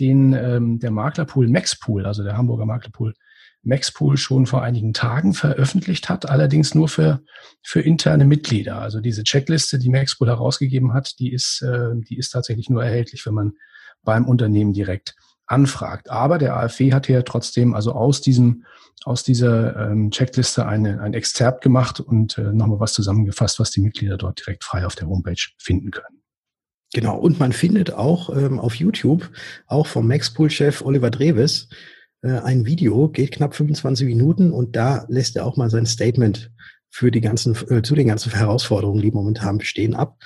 den 0.00 0.32
ähm, 0.32 0.78
der 0.78 0.90
Maklerpool 0.90 1.48
Maxpool, 1.48 2.06
also 2.06 2.22
der 2.22 2.36
Hamburger 2.36 2.66
Maklerpool 2.66 3.14
Maxpool 3.62 4.16
schon 4.16 4.46
vor 4.46 4.62
einigen 4.62 4.94
Tagen 4.94 5.34
veröffentlicht 5.34 6.08
hat, 6.08 6.28
allerdings 6.28 6.74
nur 6.74 6.88
für, 6.88 7.22
für 7.62 7.80
interne 7.80 8.24
Mitglieder. 8.24 8.80
Also 8.80 9.00
diese 9.00 9.22
Checkliste, 9.22 9.78
die 9.78 9.90
Maxpool 9.90 10.28
herausgegeben 10.28 10.94
hat, 10.94 11.18
die 11.18 11.30
ist, 11.30 11.60
äh, 11.62 11.90
die 11.94 12.16
ist 12.16 12.30
tatsächlich 12.30 12.70
nur 12.70 12.82
erhältlich, 12.82 13.26
wenn 13.26 13.34
man 13.34 13.52
beim 14.02 14.26
Unternehmen 14.26 14.72
direkt 14.72 15.14
anfragt. 15.46 16.10
Aber 16.10 16.38
der 16.38 16.56
AfW 16.56 16.92
hat 16.92 17.06
hier 17.06 17.24
trotzdem 17.24 17.74
also 17.74 17.92
aus 17.92 18.20
diesem 18.20 18.64
aus 19.04 19.24
dieser 19.24 19.90
ähm, 19.90 20.10
Checkliste 20.10 20.66
eine, 20.66 21.00
ein 21.00 21.14
Exzerpt 21.14 21.62
gemacht 21.62 22.00
und 22.00 22.36
äh, 22.36 22.52
nochmal 22.52 22.80
was 22.80 22.92
zusammengefasst, 22.92 23.58
was 23.58 23.70
die 23.70 23.80
Mitglieder 23.80 24.18
dort 24.18 24.40
direkt 24.40 24.62
frei 24.62 24.84
auf 24.84 24.94
der 24.94 25.08
Homepage 25.08 25.40
finden 25.58 25.90
können. 25.90 26.19
Genau, 26.92 27.18
und 27.18 27.38
man 27.38 27.52
findet 27.52 27.92
auch 27.92 28.36
ähm, 28.36 28.58
auf 28.58 28.74
YouTube, 28.74 29.30
auch 29.66 29.86
vom 29.86 30.08
Maxpool-Chef 30.08 30.82
Oliver 30.82 31.10
Dreves, 31.10 31.68
äh, 32.22 32.32
ein 32.32 32.66
Video, 32.66 33.08
geht 33.08 33.32
knapp 33.32 33.54
25 33.54 34.06
Minuten 34.06 34.52
und 34.52 34.76
da 34.76 35.06
lässt 35.08 35.36
er 35.36 35.46
auch 35.46 35.56
mal 35.56 35.70
sein 35.70 35.86
Statement 35.86 36.50
für 36.88 37.10
die 37.10 37.20
ganzen, 37.20 37.56
äh, 37.68 37.82
zu 37.82 37.94
den 37.94 38.08
ganzen 38.08 38.32
Herausforderungen, 38.32 39.02
die 39.02 39.12
momentan 39.12 39.58
bestehen, 39.58 39.94
ab. 39.94 40.18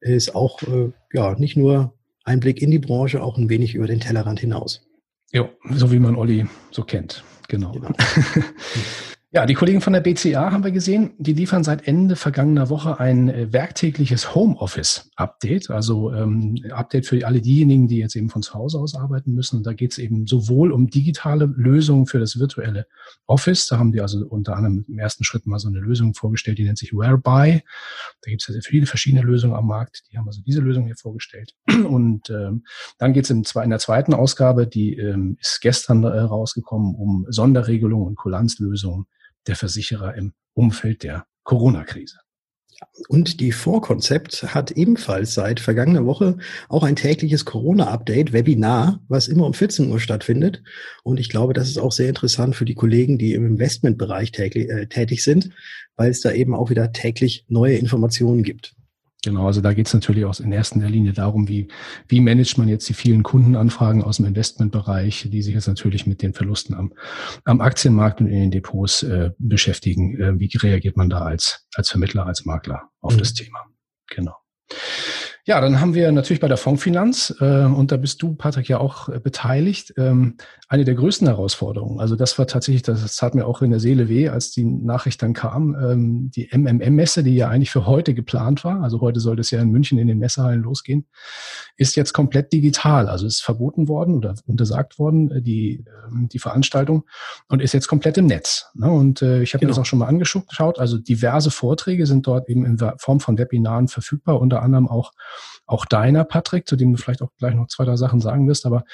Ist 0.00 0.34
auch 0.34 0.62
äh, 0.62 0.92
ja 1.12 1.34
nicht 1.38 1.56
nur 1.56 1.94
ein 2.24 2.40
Blick 2.40 2.62
in 2.62 2.70
die 2.70 2.78
Branche, 2.78 3.22
auch 3.22 3.36
ein 3.36 3.48
wenig 3.48 3.74
über 3.74 3.86
den 3.86 4.00
Tellerrand 4.00 4.40
hinaus. 4.40 4.86
Ja, 5.32 5.48
so 5.70 5.90
wie 5.90 5.98
man 5.98 6.14
Olli 6.14 6.46
so 6.70 6.84
kennt. 6.84 7.24
Genau. 7.48 7.72
genau. 7.72 7.90
Ja, 9.34 9.46
die 9.46 9.54
Kollegen 9.54 9.80
von 9.80 9.94
der 9.94 10.02
BCA 10.02 10.52
haben 10.52 10.62
wir 10.62 10.72
gesehen, 10.72 11.14
die 11.16 11.32
liefern 11.32 11.64
seit 11.64 11.88
Ende 11.88 12.16
vergangener 12.16 12.68
Woche 12.68 13.00
ein 13.00 13.30
äh, 13.30 13.50
werktägliches 13.50 14.34
Homeoffice-Update, 14.34 15.70
also 15.70 16.12
ähm, 16.12 16.62
Update 16.70 17.06
für 17.06 17.26
alle 17.26 17.40
diejenigen, 17.40 17.88
die 17.88 17.96
jetzt 17.96 18.14
eben 18.14 18.28
von 18.28 18.42
zu 18.42 18.52
Hause 18.52 18.78
aus 18.78 18.94
arbeiten 18.94 19.32
müssen. 19.32 19.56
Und 19.56 19.66
da 19.66 19.72
geht 19.72 19.92
es 19.92 19.96
eben 19.96 20.26
sowohl 20.26 20.70
um 20.70 20.88
digitale 20.88 21.46
Lösungen 21.46 22.06
für 22.06 22.18
das 22.18 22.38
virtuelle 22.38 22.86
Office, 23.26 23.68
da 23.68 23.78
haben 23.78 23.92
die 23.92 24.02
also 24.02 24.22
unter 24.26 24.54
anderem 24.54 24.84
im 24.86 24.98
ersten 24.98 25.24
Schritt 25.24 25.46
mal 25.46 25.58
so 25.58 25.68
eine 25.68 25.80
Lösung 25.80 26.12
vorgestellt, 26.12 26.58
die 26.58 26.64
nennt 26.64 26.76
sich 26.76 26.92
Whereby. 26.92 27.62
Da 28.20 28.30
gibt 28.30 28.42
es 28.42 28.48
ja 28.48 28.52
sehr 28.52 28.62
viele 28.62 28.84
verschiedene 28.84 29.22
Lösungen 29.22 29.56
am 29.56 29.66
Markt, 29.66 30.02
die 30.12 30.18
haben 30.18 30.26
also 30.26 30.42
diese 30.46 30.60
Lösung 30.60 30.84
hier 30.84 30.96
vorgestellt. 30.96 31.54
Und 31.68 32.28
ähm, 32.28 32.64
dann 32.98 33.14
geht 33.14 33.24
es 33.24 33.30
in, 33.30 33.44
in 33.64 33.70
der 33.70 33.78
zweiten 33.78 34.12
Ausgabe, 34.12 34.66
die 34.66 34.98
ähm, 34.98 35.38
ist 35.40 35.62
gestern 35.62 36.04
äh, 36.04 36.20
rausgekommen, 36.20 36.94
um 36.94 37.24
Sonderregelungen 37.30 38.08
und 38.08 38.16
Kulanzlösungen 38.16 39.06
der 39.46 39.56
Versicherer 39.56 40.14
im 40.14 40.32
Umfeld 40.54 41.02
der 41.02 41.26
Corona-Krise. 41.44 42.18
Und 43.08 43.40
die 43.40 43.52
Vorkonzept 43.52 44.42
hat 44.54 44.72
ebenfalls 44.72 45.34
seit 45.34 45.60
vergangener 45.60 46.04
Woche 46.04 46.38
auch 46.68 46.82
ein 46.82 46.96
tägliches 46.96 47.44
Corona-Update, 47.44 48.32
Webinar, 48.32 49.00
was 49.08 49.28
immer 49.28 49.46
um 49.46 49.54
14 49.54 49.90
Uhr 49.90 50.00
stattfindet. 50.00 50.62
Und 51.04 51.20
ich 51.20 51.28
glaube, 51.28 51.52
das 51.52 51.68
ist 51.68 51.78
auch 51.78 51.92
sehr 51.92 52.08
interessant 52.08 52.56
für 52.56 52.64
die 52.64 52.74
Kollegen, 52.74 53.18
die 53.18 53.34
im 53.34 53.46
Investmentbereich 53.46 54.32
täglich, 54.32 54.68
äh, 54.68 54.86
tätig 54.86 55.22
sind, 55.22 55.50
weil 55.96 56.10
es 56.10 56.20
da 56.20 56.32
eben 56.32 56.54
auch 56.54 56.70
wieder 56.70 56.92
täglich 56.92 57.44
neue 57.48 57.76
Informationen 57.76 58.42
gibt. 58.42 58.74
Genau, 59.24 59.46
also 59.46 59.60
da 59.60 59.72
geht 59.72 59.86
es 59.86 59.94
natürlich 59.94 60.24
auch 60.24 60.38
in 60.40 60.50
erster 60.50 60.80
Linie 60.80 61.12
darum, 61.12 61.46
wie, 61.46 61.68
wie 62.08 62.20
managt 62.20 62.58
man 62.58 62.66
jetzt 62.66 62.88
die 62.88 62.94
vielen 62.94 63.22
Kundenanfragen 63.22 64.02
aus 64.02 64.16
dem 64.16 64.26
Investmentbereich, 64.26 65.28
die 65.30 65.42
sich 65.42 65.54
jetzt 65.54 65.68
natürlich 65.68 66.06
mit 66.06 66.22
den 66.22 66.34
Verlusten 66.34 66.74
am, 66.74 66.92
am 67.44 67.60
Aktienmarkt 67.60 68.20
und 68.20 68.26
in 68.26 68.40
den 68.40 68.50
Depots 68.50 69.04
äh, 69.04 69.30
beschäftigen. 69.38 70.20
Äh, 70.20 70.40
wie 70.40 70.50
reagiert 70.56 70.96
man 70.96 71.08
da 71.08 71.20
als, 71.20 71.68
als 71.74 71.90
Vermittler, 71.90 72.26
als 72.26 72.44
Makler 72.44 72.90
auf 73.00 73.14
mhm. 73.14 73.18
das 73.18 73.34
Thema? 73.34 73.60
Genau. 74.08 74.34
Ja, 75.44 75.60
dann 75.60 75.80
haben 75.80 75.94
wir 75.94 76.12
natürlich 76.12 76.38
bei 76.38 76.46
der 76.46 76.56
Fondsfinanz, 76.56 77.34
äh, 77.40 77.64
und 77.64 77.90
da 77.90 77.96
bist 77.96 78.22
du, 78.22 78.36
Patrick, 78.36 78.68
ja 78.68 78.78
auch 78.78 79.08
äh, 79.08 79.18
beteiligt, 79.18 79.92
ähm, 79.96 80.36
eine 80.68 80.84
der 80.84 80.94
größten 80.94 81.26
Herausforderungen. 81.26 81.98
Also 81.98 82.14
das 82.14 82.38
war 82.38 82.46
tatsächlich, 82.46 82.82
das, 82.82 83.02
das 83.02 83.16
tat 83.16 83.34
mir 83.34 83.44
auch 83.44 83.60
in 83.60 83.70
der 83.72 83.80
Seele 83.80 84.08
weh, 84.08 84.28
als 84.28 84.52
die 84.52 84.64
Nachricht 84.64 85.20
dann 85.20 85.32
kam, 85.32 85.74
ähm, 85.74 86.30
die 86.30 86.48
MMM-Messe, 86.52 87.24
die 87.24 87.34
ja 87.34 87.48
eigentlich 87.48 87.72
für 87.72 87.86
heute 87.86 88.14
geplant 88.14 88.62
war, 88.62 88.84
also 88.84 89.00
heute 89.00 89.18
sollte 89.18 89.40
es 89.40 89.50
ja 89.50 89.60
in 89.60 89.70
München 89.70 89.98
in 89.98 90.06
den 90.06 90.18
Messehallen 90.18 90.62
losgehen, 90.62 91.08
ist 91.76 91.96
jetzt 91.96 92.12
komplett 92.12 92.52
digital. 92.52 93.08
Also 93.08 93.26
ist 93.26 93.42
verboten 93.42 93.88
worden 93.88 94.14
oder 94.14 94.36
untersagt 94.46 95.00
worden, 95.00 95.28
äh, 95.32 95.42
die, 95.42 95.80
äh, 95.80 96.28
die 96.28 96.38
Veranstaltung, 96.38 97.04
und 97.48 97.60
ist 97.60 97.74
jetzt 97.74 97.88
komplett 97.88 98.16
im 98.16 98.26
Netz. 98.26 98.66
Ne? 98.74 98.88
Und 98.88 99.22
äh, 99.22 99.42
ich 99.42 99.54
habe 99.54 99.60
genau. 99.60 99.70
mir 99.70 99.74
das 99.74 99.80
auch 99.80 99.86
schon 99.86 99.98
mal 99.98 100.06
angeschaut. 100.06 100.78
Also 100.78 100.98
diverse 100.98 101.50
Vorträge 101.50 102.06
sind 102.06 102.28
dort 102.28 102.48
eben 102.48 102.64
in 102.64 102.78
Form 102.98 103.18
von 103.18 103.38
Webinaren 103.38 103.88
verfügbar, 103.88 104.40
unter 104.40 104.62
anderem 104.62 104.88
auch 104.88 105.10
auch 105.66 105.86
deiner, 105.86 106.24
Patrick, 106.24 106.66
zu 106.66 106.76
dem 106.76 106.92
du 106.92 106.98
vielleicht 106.98 107.22
auch 107.22 107.30
gleich 107.38 107.54
noch 107.54 107.68
zwei, 107.68 107.84
drei 107.84 107.96
Sachen 107.96 108.20
sagen 108.20 108.48
wirst. 108.48 108.66
Aber 108.66 108.84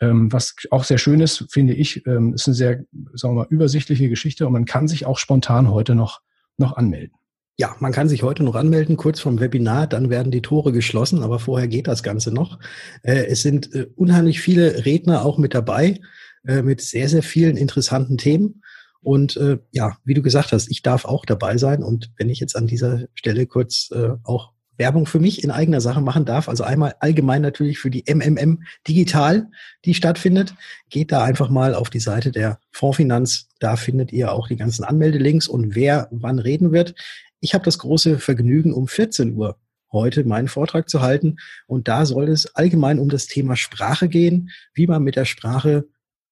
ähm, 0.00 0.32
was 0.32 0.54
auch 0.70 0.84
sehr 0.84 0.98
schön 0.98 1.20
ist, 1.20 1.46
finde 1.50 1.74
ich, 1.74 2.06
ähm, 2.06 2.34
ist 2.34 2.46
eine 2.46 2.54
sehr, 2.54 2.84
sagen 3.14 3.34
wir 3.34 3.42
mal, 3.42 3.46
übersichtliche 3.50 4.08
Geschichte 4.08 4.46
und 4.46 4.52
man 4.52 4.64
kann 4.64 4.88
sich 4.88 5.06
auch 5.06 5.18
spontan 5.18 5.70
heute 5.70 5.94
noch, 5.94 6.20
noch 6.56 6.76
anmelden. 6.76 7.16
Ja, 7.58 7.76
man 7.80 7.92
kann 7.92 8.08
sich 8.08 8.22
heute 8.22 8.42
noch 8.42 8.54
anmelden, 8.54 8.96
kurz 8.96 9.20
vom 9.20 9.38
Webinar, 9.38 9.86
dann 9.86 10.08
werden 10.08 10.32
die 10.32 10.40
Tore 10.40 10.72
geschlossen, 10.72 11.22
aber 11.22 11.38
vorher 11.38 11.68
geht 11.68 11.88
das 11.88 12.02
Ganze 12.02 12.32
noch. 12.32 12.58
Äh, 13.02 13.26
es 13.26 13.42
sind 13.42 13.74
äh, 13.74 13.86
unheimlich 13.96 14.40
viele 14.40 14.86
Redner 14.86 15.24
auch 15.26 15.36
mit 15.36 15.52
dabei, 15.52 16.00
äh, 16.46 16.62
mit 16.62 16.80
sehr, 16.80 17.08
sehr 17.10 17.22
vielen 17.22 17.58
interessanten 17.58 18.16
Themen. 18.16 18.62
Und 19.02 19.36
äh, 19.36 19.58
ja, 19.72 19.96
wie 20.04 20.14
du 20.14 20.22
gesagt 20.22 20.52
hast, 20.52 20.70
ich 20.70 20.80
darf 20.82 21.04
auch 21.04 21.26
dabei 21.26 21.58
sein. 21.58 21.82
Und 21.82 22.10
wenn 22.16 22.30
ich 22.30 22.40
jetzt 22.40 22.56
an 22.56 22.66
dieser 22.66 23.06
Stelle 23.14 23.46
kurz 23.46 23.90
äh, 23.92 24.10
auch 24.24 24.52
Werbung 24.80 25.04
für 25.04 25.20
mich 25.20 25.44
in 25.44 25.50
eigener 25.50 25.82
Sache 25.82 26.00
machen 26.00 26.24
darf. 26.24 26.48
Also 26.48 26.64
einmal 26.64 26.94
allgemein 27.00 27.42
natürlich 27.42 27.78
für 27.78 27.90
die 27.90 28.04
MMM 28.12 28.64
Digital, 28.88 29.48
die 29.84 29.92
stattfindet. 29.94 30.54
Geht 30.88 31.12
da 31.12 31.22
einfach 31.22 31.50
mal 31.50 31.74
auf 31.74 31.90
die 31.90 32.00
Seite 32.00 32.32
der 32.32 32.58
Fondsfinanz. 32.72 33.48
Da 33.60 33.76
findet 33.76 34.10
ihr 34.10 34.32
auch 34.32 34.48
die 34.48 34.56
ganzen 34.56 34.82
Anmeldelinks 34.82 35.48
und 35.48 35.74
wer 35.74 36.08
wann 36.10 36.38
reden 36.38 36.72
wird. 36.72 36.94
Ich 37.40 37.52
habe 37.52 37.64
das 37.64 37.78
große 37.78 38.18
Vergnügen, 38.18 38.72
um 38.72 38.88
14 38.88 39.34
Uhr 39.36 39.58
heute 39.92 40.24
meinen 40.24 40.48
Vortrag 40.48 40.88
zu 40.88 41.02
halten. 41.02 41.36
Und 41.66 41.86
da 41.86 42.06
soll 42.06 42.28
es 42.28 42.56
allgemein 42.56 42.98
um 42.98 43.10
das 43.10 43.26
Thema 43.26 43.56
Sprache 43.56 44.08
gehen, 44.08 44.48
wie 44.72 44.86
man 44.86 45.02
mit 45.02 45.16
der 45.16 45.26
Sprache 45.26 45.84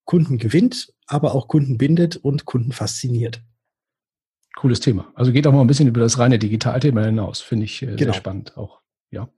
Kunden 0.07 0.39
gewinnt, 0.39 0.95
aber 1.07 1.35
auch 1.35 1.49
Kunden 1.49 1.77
bindet 1.77 2.17
und 2.17 2.47
Kunden 2.47 2.73
fasziniert. 2.73 3.43
Cooles 4.59 4.81
Thema. 4.81 5.07
Also 5.15 5.31
geht 5.31 5.47
auch 5.47 5.53
mal 5.53 5.61
ein 5.61 5.69
bisschen 5.69 5.87
über 5.87 6.01
das 6.01 6.19
reine 6.19 6.39
Digitalthema 6.39 7.05
hinaus. 7.05 7.41
Finde 7.41 7.65
ich 7.65 7.81
äh, 7.83 7.87
genau. 7.87 7.99
sehr 7.99 8.13
spannend 8.13 8.57
auch. 8.57 8.81
Ja. 9.11 9.29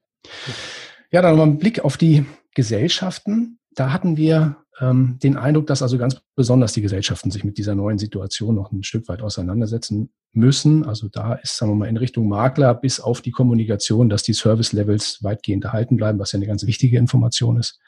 Ja, 1.13 1.21
dann 1.21 1.37
mal 1.37 1.43
ein 1.43 1.59
Blick 1.59 1.85
auf 1.85 1.99
die 1.99 2.25
Gesellschaften. 2.55 3.59
Da 3.75 3.93
hatten 3.93 4.17
wir 4.17 4.57
ähm, 4.81 5.19
den 5.23 5.37
Eindruck, 5.37 5.67
dass 5.67 5.83
also 5.83 5.99
ganz 5.99 6.23
besonders 6.37 6.73
die 6.73 6.81
Gesellschaften 6.81 7.31
sich 7.31 7.45
mit 7.45 7.59
dieser 7.59 7.75
neuen 7.75 7.99
Situation 7.99 8.55
noch 8.55 8.73
ein 8.73 8.83
Stück 8.83 9.09
weit 9.09 9.21
auseinandersetzen 9.21 10.11
müssen. 10.33 10.87
Also 10.87 11.09
da 11.09 11.35
ist, 11.35 11.59
sagen 11.59 11.73
wir 11.73 11.77
mal, 11.77 11.89
in 11.89 11.99
Richtung 11.99 12.27
Makler 12.27 12.75
bis 12.75 12.99
auf 12.99 13.21
die 13.21 13.31
Kommunikation, 13.31 14.09
dass 14.09 14.23
die 14.23 14.33
Service-Levels 14.33 15.23
weitgehend 15.23 15.65
erhalten 15.65 15.97
bleiben, 15.97 16.19
was 16.19 16.33
ja 16.33 16.39
eine 16.39 16.47
ganz 16.47 16.65
wichtige 16.65 16.97
Information 16.97 17.59
ist 17.59 17.79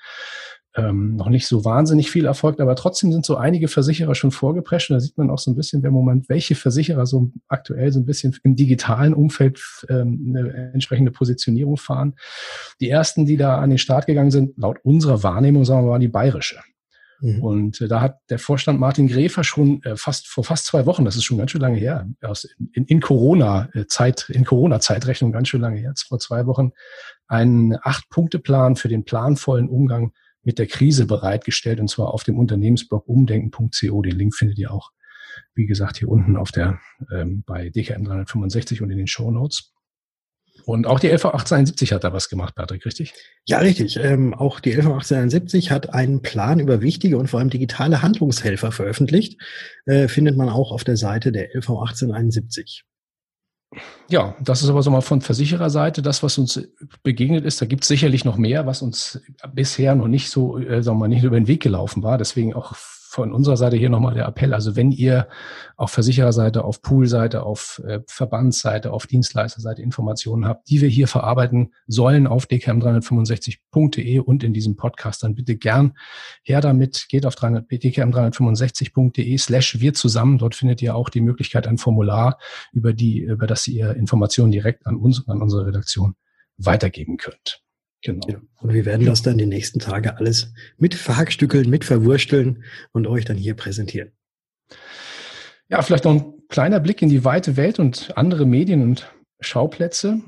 ähm, 0.75 1.17
noch 1.17 1.29
nicht 1.29 1.47
so 1.47 1.65
wahnsinnig 1.65 2.11
viel 2.11 2.25
erfolgt, 2.25 2.61
aber 2.61 2.75
trotzdem 2.77 3.13
sind 3.13 3.27
so 3.27 3.37
einige 3.37 3.69
Versicherer 3.69 4.15
schon 4.15 4.31
vorgeprescht. 4.31 4.91
Und 4.91 4.95
da 4.95 5.01
sieht 5.01 5.19
man 5.19 5.31
auch 5.31 5.39
so 5.39 5.51
ein 5.51 5.55
bisschen, 5.55 5.85
im 5.85 5.93
Moment, 5.93 6.29
welche 6.29 6.55
Versicherer 6.55 7.07
so 7.07 7.31
aktuell 7.49 7.93
so 7.93 8.01
ein 8.01 8.07
bisschen 8.07 8.37
im 8.43 8.57
digitalen 8.57 9.13
Umfeld 9.13 9.61
ähm, 9.89 10.35
eine 10.35 10.73
entsprechende 10.73 11.11
Positionierung 11.11 11.77
fahren. 11.77 12.15
Die 12.81 12.89
ersten, 12.89 13.27
die 13.27 13.37
da 13.37 13.59
an 13.59 13.71
den 13.71 13.79
Start 13.79 14.07
gegangen 14.07 14.31
sind, 14.31 14.57
laut 14.57 14.79
unserer 14.83 15.23
Wahrnehmung, 15.23 15.65
sagen 15.65 15.85
wir 15.85 15.91
mal, 15.91 15.99
die 15.99 16.09
bayerische. 16.09 16.61
Mhm. 17.23 17.43
Und 17.43 17.81
äh, 17.81 17.89
da 17.89 18.01
hat 18.01 18.19
der 18.31 18.39
Vorstand 18.39 18.81
Martin 18.81 19.07
Gräfer 19.07 19.45
schon 19.45 19.83
äh, 19.85 19.97
fast 19.97 20.27
vor 20.27 20.43
fast 20.43 20.67
zwei 20.67 20.87
Wochen, 20.87 21.05
das 21.05 21.17
ist 21.17 21.25
schon 21.25 21.39
ganz 21.39 21.53
schön 21.53 21.61
lange 21.61 21.79
her, 21.79 22.09
aus, 22.23 22.49
in, 22.73 22.85
in 22.87 23.01
Corona-Zeit, 23.01 24.29
in 24.31 24.45
Corona-Zeitrechnung 24.45 25.31
ganz 25.33 25.49
schön 25.49 25.61
lange 25.61 25.79
her, 25.79 25.95
vor 26.09 26.19
zwei 26.19 26.47
Wochen, 26.47 26.73
einen 27.29 27.77
Acht-Punkte-Plan 27.81 28.77
für 28.77 28.89
den 28.89 29.05
planvollen 29.05 29.69
Umgang 29.69 30.13
mit 30.43 30.59
der 30.59 30.67
Krise 30.67 31.07
bereitgestellt 31.07 31.81
und 31.81 31.89
zwar 31.89 32.13
auf 32.13 32.25
dem 32.25 32.39
Unternehmensblog 32.39 33.09
umdenken.co. 33.09 34.03
Den 34.03 34.17
Link 34.17 34.35
findet 34.35 34.59
ihr 34.59 34.73
auch, 34.73 34.91
wie 35.55 35.67
gesagt, 35.67 35.99
hier 35.99 36.09
unten 36.09 36.37
auf 36.37 36.51
der 36.51 36.81
ähm, 37.13 37.43
bei 37.47 37.71
DKM 37.71 38.05
365 38.05 38.83
und 38.83 38.91
in 38.91 38.99
den 38.99 39.07
Show 39.07 39.31
Notes. 39.31 39.73
Und 40.65 40.87
auch 40.87 41.01
die 41.01 41.09
LV 41.09 41.25
1871 41.27 41.93
hat 41.93 42.05
da 42.05 42.13
was 42.13 42.29
gemacht, 42.29 42.55
Patrick, 42.55 42.85
richtig? 42.85 43.15
Ja, 43.47 43.59
richtig. 43.59 43.97
Ähm, 43.97 44.35
auch 44.35 44.61
die 44.61 44.71
LV 44.71 44.87
1871 44.87 45.71
hat 45.71 45.93
einen 45.93 46.23
Plan 46.23 46.61
über 46.61 46.83
wichtige 46.83 47.19
und 47.19 47.29
vor 47.29 47.41
allem 47.41 47.51
digitale 47.51 48.03
Handlungshelfer 48.03 48.71
veröffentlicht. 48.71 49.41
Äh, 49.87 50.09
findet 50.09 50.37
man 50.37 50.49
auch 50.49 50.71
auf 50.71 50.85
der 50.85 50.97
Seite 50.97 51.33
der 51.33 51.55
LV 51.55 51.71
1871. 51.71 52.85
Ja, 54.09 54.35
das 54.41 54.63
ist 54.63 54.69
aber 54.69 54.83
so 54.83 54.91
mal 54.91 55.01
von 55.01 55.21
Versichererseite 55.21 56.03
das, 56.03 56.23
was 56.23 56.37
uns 56.39 56.69
begegnet 57.03 57.45
ist. 57.45 57.61
Da 57.63 57.67
gibt 57.67 57.85
es 57.85 57.89
sicherlich 57.89 58.25
noch 58.25 58.37
mehr, 58.37 58.67
was 58.67 58.83
uns 58.83 59.21
bisher 59.55 59.95
noch 59.95 60.09
nicht 60.09 60.31
so, 60.31 60.59
äh, 60.59 60.83
sagen 60.83 60.99
wir 60.99 61.01
mal, 61.01 61.09
nicht 61.09 61.25
über 61.25 61.41
den 61.41 61.49
Weg 61.49 61.63
gelaufen 61.63 62.03
war. 62.03 62.19
Deswegen 62.19 62.55
auch 62.55 62.75
von 63.13 63.31
unserer 63.31 63.59
Seite 63.59 63.77
hier 63.77 63.91
nochmal 63.91 64.15
der 64.15 64.27
Appell. 64.27 64.55
Also 64.55 64.75
wenn 64.75 64.91
ihr 64.91 65.29
auf 65.77 65.91
Versichererseite, 65.91 66.65
auf 66.65 66.81
Poolseite, 66.81 67.43
auf 67.43 67.83
äh, 67.87 68.01
Verbandsseite, 68.07 68.91
auf 68.91 69.07
Dienstleisterseite 69.07 69.83
Informationen 69.83 70.47
habt, 70.47 70.71
die 70.71 70.81
wir 70.81 70.89
hier 70.89 71.07
verarbeiten 71.07 71.75
sollen 71.87 72.27
auf 72.27 72.47
dkm365.de 72.47 74.19
und 74.19 74.43
in 74.43 74.55
diesem 74.55 74.77
Podcast, 74.77 75.25
dann 75.25 75.35
bitte 75.35 75.57
gern 75.57 75.93
her 76.43 76.63
damit. 76.63 77.05
Geht 77.11 77.27
auf 77.27 77.35
dkm365.de 77.35 79.37
slash 79.37 79.79
wir 79.79 79.93
zusammen. 79.93 80.39
Dort 80.39 80.55
findet 80.55 80.81
ihr 80.81 80.97
auch 80.97 81.11
die 81.11 81.21
Möglichkeit, 81.21 81.67
ein 81.67 81.77
Formular, 81.77 82.39
über 82.73 82.95
die, 82.95 83.19
über 83.19 83.47
das 83.47 83.69
ihr 83.69 83.95
Informationen 83.95 84.53
direkt 84.53 84.87
an 84.87 84.97
uns 84.97 85.29
an 85.29 85.43
unsere 85.43 85.67
Redaktion 85.67 86.15
weitergeben 86.57 87.19
könnt. 87.19 87.63
Genau. 88.03 88.27
Ja. 88.29 88.41
Und 88.61 88.73
wir 88.73 88.85
werden 88.85 89.07
das 89.07 89.23
dann 89.23 89.39
die 89.39 89.47
nächsten 89.47 89.79
Tage 89.79 90.17
alles 90.17 90.53
mit 90.77 90.95
verhackstückeln, 90.95 91.71
mit 91.71 91.85
verwursteln 91.85 92.65
und 92.93 93.07
euch 93.07 93.25
dann 93.25 93.37
hier 93.37 93.55
präsentieren. 93.55 94.13
Ja, 95.69 95.81
vielleicht 95.83 96.05
noch 96.05 96.13
ein 96.13 96.35
kleiner 96.49 96.81
Blick 96.81 97.01
in 97.01 97.09
die 97.09 97.25
weite 97.25 97.57
Welt 97.57 97.79
und 97.79 98.17
andere 98.17 98.45
Medien 98.45 98.83
und 98.83 99.11
Schauplätze. 99.41 100.21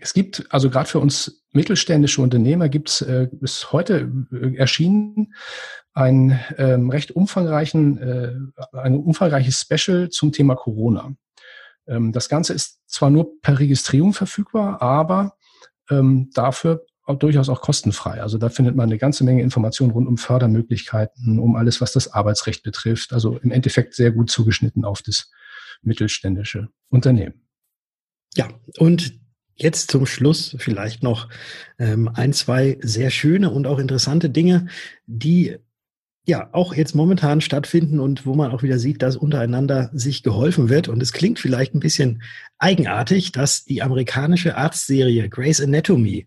Es 0.00 0.14
gibt, 0.14 0.46
also 0.50 0.70
gerade 0.70 0.88
für 0.88 1.00
uns 1.00 1.44
mittelständische 1.52 2.22
Unternehmer 2.22 2.68
gibt 2.68 2.90
es 2.90 3.00
äh, 3.02 3.28
bis 3.32 3.72
heute 3.72 4.12
äh, 4.32 4.56
erschienen 4.56 5.34
ein 5.92 6.38
ähm, 6.58 6.90
recht 6.90 7.12
umfangreichen, 7.12 7.98
äh, 7.98 8.34
ein 8.72 8.96
umfangreiches 8.96 9.60
Special 9.60 10.10
zum 10.10 10.32
Thema 10.32 10.54
Corona. 10.54 11.14
Ähm, 11.86 12.12
das 12.12 12.28
Ganze 12.28 12.52
ist 12.52 12.80
zwar 12.86 13.10
nur 13.10 13.40
per 13.40 13.58
Registrierung 13.58 14.12
verfügbar, 14.12 14.82
aber 14.82 15.36
ähm, 15.90 16.30
dafür 16.34 16.84
durchaus 17.14 17.48
auch 17.48 17.60
kostenfrei. 17.60 18.20
Also 18.20 18.36
da 18.36 18.48
findet 18.48 18.74
man 18.74 18.88
eine 18.88 18.98
ganze 18.98 19.24
Menge 19.24 19.42
Informationen 19.42 19.92
rund 19.92 20.08
um 20.08 20.18
Fördermöglichkeiten, 20.18 21.38
um 21.38 21.54
alles, 21.56 21.80
was 21.80 21.92
das 21.92 22.12
Arbeitsrecht 22.12 22.62
betrifft. 22.62 23.12
Also 23.12 23.38
im 23.38 23.52
Endeffekt 23.52 23.94
sehr 23.94 24.10
gut 24.10 24.30
zugeschnitten 24.30 24.84
auf 24.84 25.02
das 25.02 25.30
mittelständische 25.82 26.68
Unternehmen. 26.88 27.46
Ja, 28.34 28.48
und 28.78 29.18
jetzt 29.54 29.90
zum 29.90 30.04
Schluss 30.04 30.56
vielleicht 30.58 31.02
noch 31.02 31.28
ähm, 31.78 32.10
ein, 32.12 32.32
zwei 32.32 32.78
sehr 32.82 33.10
schöne 33.10 33.50
und 33.50 33.66
auch 33.66 33.78
interessante 33.78 34.28
Dinge, 34.28 34.66
die 35.06 35.56
ja 36.26 36.48
auch 36.52 36.74
jetzt 36.74 36.94
momentan 36.94 37.40
stattfinden 37.40 38.00
und 38.00 38.26
wo 38.26 38.34
man 38.34 38.50
auch 38.50 38.64
wieder 38.64 38.78
sieht, 38.80 39.00
dass 39.00 39.16
untereinander 39.16 39.90
sich 39.92 40.24
geholfen 40.24 40.68
wird. 40.68 40.88
Und 40.88 41.00
es 41.00 41.12
klingt 41.12 41.38
vielleicht 41.38 41.74
ein 41.74 41.80
bisschen 41.80 42.22
eigenartig, 42.58 43.30
dass 43.30 43.64
die 43.64 43.80
amerikanische 43.80 44.56
Arztserie 44.56 45.28
Grey's 45.28 45.60
Anatomy 45.60 46.26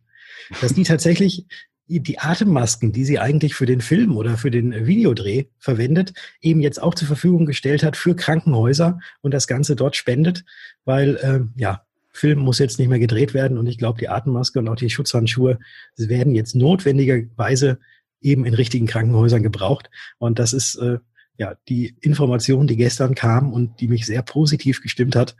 dass 0.61 0.73
die 0.73 0.83
tatsächlich 0.83 1.45
die 1.89 2.19
Atemmasken, 2.19 2.91
die 2.91 3.03
sie 3.03 3.17
eigentlich 3.17 3.55
für 3.55 3.65
den 3.65 3.81
Film 3.81 4.15
oder 4.15 4.37
für 4.37 4.51
den 4.51 4.85
Videodreh 4.85 5.45
verwendet, 5.57 6.13
eben 6.39 6.61
jetzt 6.61 6.81
auch 6.81 6.93
zur 6.93 7.07
Verfügung 7.07 7.47
gestellt 7.47 7.83
hat 7.83 7.97
für 7.97 8.15
Krankenhäuser 8.15 8.99
und 9.21 9.33
das 9.33 9.47
Ganze 9.47 9.75
dort 9.75 9.95
spendet, 9.95 10.45
weil 10.85 11.15
äh, 11.17 11.59
ja, 11.59 11.83
Film 12.11 12.39
muss 12.39 12.59
jetzt 12.59 12.77
nicht 12.77 12.89
mehr 12.89 12.99
gedreht 12.99 13.33
werden 13.33 13.57
und 13.57 13.65
ich 13.65 13.77
glaube, 13.77 13.99
die 13.99 14.09
Atemmaske 14.09 14.59
und 14.59 14.67
auch 14.67 14.75
die 14.75 14.89
Schutzhandschuhe 14.89 15.57
werden 15.97 16.35
jetzt 16.35 16.55
notwendigerweise 16.55 17.79
eben 18.21 18.45
in 18.45 18.53
richtigen 18.53 18.85
Krankenhäusern 18.85 19.43
gebraucht. 19.43 19.89
Und 20.17 20.39
das 20.39 20.53
ist 20.53 20.75
äh, 20.75 20.99
ja 21.39 21.55
die 21.67 21.95
Information, 22.01 22.67
die 22.67 22.75
gestern 22.75 23.15
kam 23.15 23.51
und 23.51 23.79
die 23.79 23.87
mich 23.87 24.05
sehr 24.05 24.21
positiv 24.21 24.81
gestimmt 24.81 25.15
hat 25.15 25.35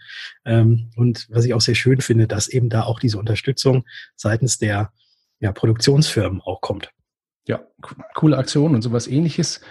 ähm, 0.45 0.89
und 0.95 1.27
was 1.29 1.45
ich 1.45 1.53
auch 1.53 1.61
sehr 1.61 1.75
schön 1.75 2.01
finde, 2.01 2.27
dass 2.27 2.47
eben 2.47 2.69
da 2.69 2.83
auch 2.83 2.99
diese 2.99 3.19
Unterstützung 3.19 3.83
seitens 4.15 4.57
der 4.57 4.91
ja, 5.39 5.51
Produktionsfirmen 5.51 6.41
auch 6.41 6.61
kommt. 6.61 6.89
Ja, 7.47 7.61
coole 8.13 8.37
Aktion 8.37 8.75
und 8.75 8.81
sowas 8.81 9.07
ähnliches 9.07 9.61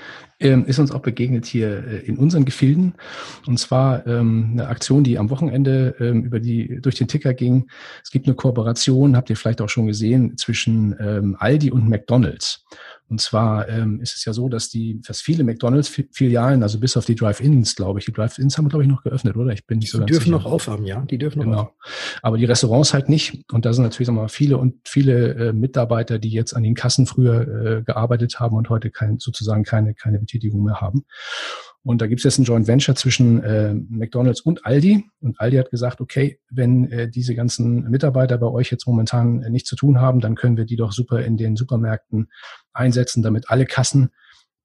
ähm, 0.40 0.64
ist 0.66 0.78
uns 0.78 0.90
auch 0.90 1.00
begegnet 1.00 1.46
hier 1.46 1.86
äh, 1.86 1.98
in 1.98 2.18
unseren 2.18 2.44
Gefilden. 2.44 2.94
Und 3.46 3.58
zwar 3.58 4.06
ähm, 4.06 4.50
eine 4.52 4.68
Aktion, 4.68 5.04
die 5.04 5.18
am 5.18 5.30
Wochenende 5.30 5.94
ähm, 6.00 6.24
über 6.24 6.40
die, 6.40 6.80
durch 6.80 6.96
den 6.96 7.08
Ticker 7.08 7.34
ging. 7.34 7.68
Es 8.02 8.10
gibt 8.10 8.26
eine 8.26 8.36
Kooperation, 8.36 9.16
habt 9.16 9.30
ihr 9.30 9.36
vielleicht 9.36 9.60
auch 9.60 9.68
schon 9.68 9.86
gesehen, 9.86 10.36
zwischen 10.36 10.96
ähm, 11.00 11.36
Aldi 11.38 11.70
und 11.70 11.88
McDonalds. 11.88 12.64
Und 13.08 13.20
zwar 13.20 13.68
ähm, 13.68 14.00
ist 14.00 14.16
es 14.16 14.24
ja 14.24 14.32
so, 14.32 14.48
dass 14.48 14.68
die, 14.68 15.00
dass 15.00 15.20
viele 15.20 15.42
McDonalds-Filialen, 15.44 16.62
also 16.62 16.78
bis 16.78 16.96
auf 16.96 17.06
die 17.06 17.14
Drive-Ins, 17.14 17.74
glaube 17.74 17.98
ich, 17.98 18.04
die 18.04 18.12
Drive-Ins 18.12 18.58
haben, 18.58 18.68
glaube 18.68 18.84
ich, 18.84 18.90
noch 18.90 19.02
geöffnet, 19.02 19.36
oder? 19.36 19.52
Ich 19.52 19.66
bin 19.66 19.78
nicht 19.78 19.90
so 19.90 19.98
die 19.98 20.02
ganz 20.02 20.10
dürfen 20.10 20.24
sicher. 20.24 20.36
noch 20.36 20.44
aufhaben, 20.44 20.84
ja. 20.84 21.00
Die 21.00 21.16
dürfen 21.16 21.38
noch 21.38 21.44
genau. 21.44 21.58
Aufhaben. 21.60 21.76
Aber 22.22 22.38
die 22.38 22.44
Restaurants 22.44 22.92
halt 22.92 23.08
nicht. 23.08 23.44
Und 23.52 23.64
da 23.64 23.72
sind 23.72 23.84
natürlich 23.84 24.10
mal, 24.10 24.28
viele 24.28 24.58
und 24.58 24.74
viele 24.84 25.34
äh, 25.34 25.52
Mitarbeiter, 25.52 26.18
die 26.18 26.30
jetzt 26.30 26.54
an 26.54 26.62
den 26.62 26.74
Kassen 26.74 27.06
früher 27.06 27.78
äh, 27.78 27.82
gearbeitet 27.82 28.40
haben 28.40 28.56
und 28.56 28.68
heute 28.68 28.90
kein, 28.90 29.18
sozusagen 29.18 29.64
keine, 29.64 29.94
keine 29.94 30.18
Betätigung 30.18 30.62
mehr 30.62 30.80
haben. 30.80 31.04
Und 31.88 32.02
da 32.02 32.06
gibt 32.06 32.20
es 32.20 32.24
jetzt 32.24 32.36
ein 32.36 32.44
Joint 32.44 32.68
Venture 32.68 32.96
zwischen 32.96 33.42
äh, 33.42 33.72
McDonald's 33.72 34.42
und 34.42 34.66
Aldi. 34.66 35.06
Und 35.20 35.40
Aldi 35.40 35.56
hat 35.56 35.70
gesagt, 35.70 36.02
okay, 36.02 36.38
wenn 36.50 36.92
äh, 36.92 37.08
diese 37.08 37.34
ganzen 37.34 37.88
Mitarbeiter 37.88 38.36
bei 38.36 38.46
euch 38.46 38.70
jetzt 38.70 38.86
momentan 38.86 39.40
äh, 39.40 39.48
nichts 39.48 39.70
zu 39.70 39.74
tun 39.74 39.98
haben, 39.98 40.20
dann 40.20 40.34
können 40.34 40.58
wir 40.58 40.66
die 40.66 40.76
doch 40.76 40.92
super 40.92 41.24
in 41.24 41.38
den 41.38 41.56
Supermärkten 41.56 42.28
einsetzen, 42.74 43.22
damit 43.22 43.48
alle 43.48 43.64
Kassen 43.64 44.10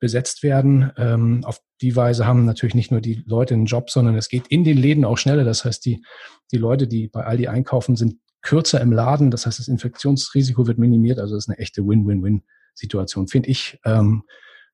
besetzt 0.02 0.44
werden. 0.44 0.92
Ähm, 0.98 1.46
auf 1.46 1.62
die 1.80 1.96
Weise 1.96 2.28
haben 2.28 2.44
natürlich 2.44 2.76
nicht 2.76 2.92
nur 2.92 3.00
die 3.00 3.24
Leute 3.26 3.54
einen 3.54 3.68
Job, 3.68 3.90
sondern 3.90 4.18
es 4.18 4.28
geht 4.28 4.48
in 4.50 4.66
den 4.66 4.76
Läden 4.76 5.06
auch 5.06 5.18
schneller. 5.18 5.46
Das 5.46 5.64
heißt, 5.64 5.86
die, 5.86 6.04
die 6.52 6.58
Leute, 6.58 6.90
die 6.90 7.08
bei 7.08 7.24
Aldi 7.24 7.48
einkaufen, 7.48 7.96
sind 7.96 8.18
kürzer 8.42 8.82
im 8.82 8.92
Laden. 8.92 9.32
Das 9.32 9.46
heißt, 9.46 9.60
das 9.60 9.70
Infektionsrisiko 9.70 10.68
wird 10.68 10.78
minimiert. 10.78 11.20
Also 11.20 11.36
das 11.36 11.46
ist 11.46 11.50
eine 11.50 11.60
echte 11.60 11.88
Win-Win-Win-Situation, 11.88 13.30
finde 13.30 13.48
ich. 13.48 13.80
Ähm, 13.86 14.24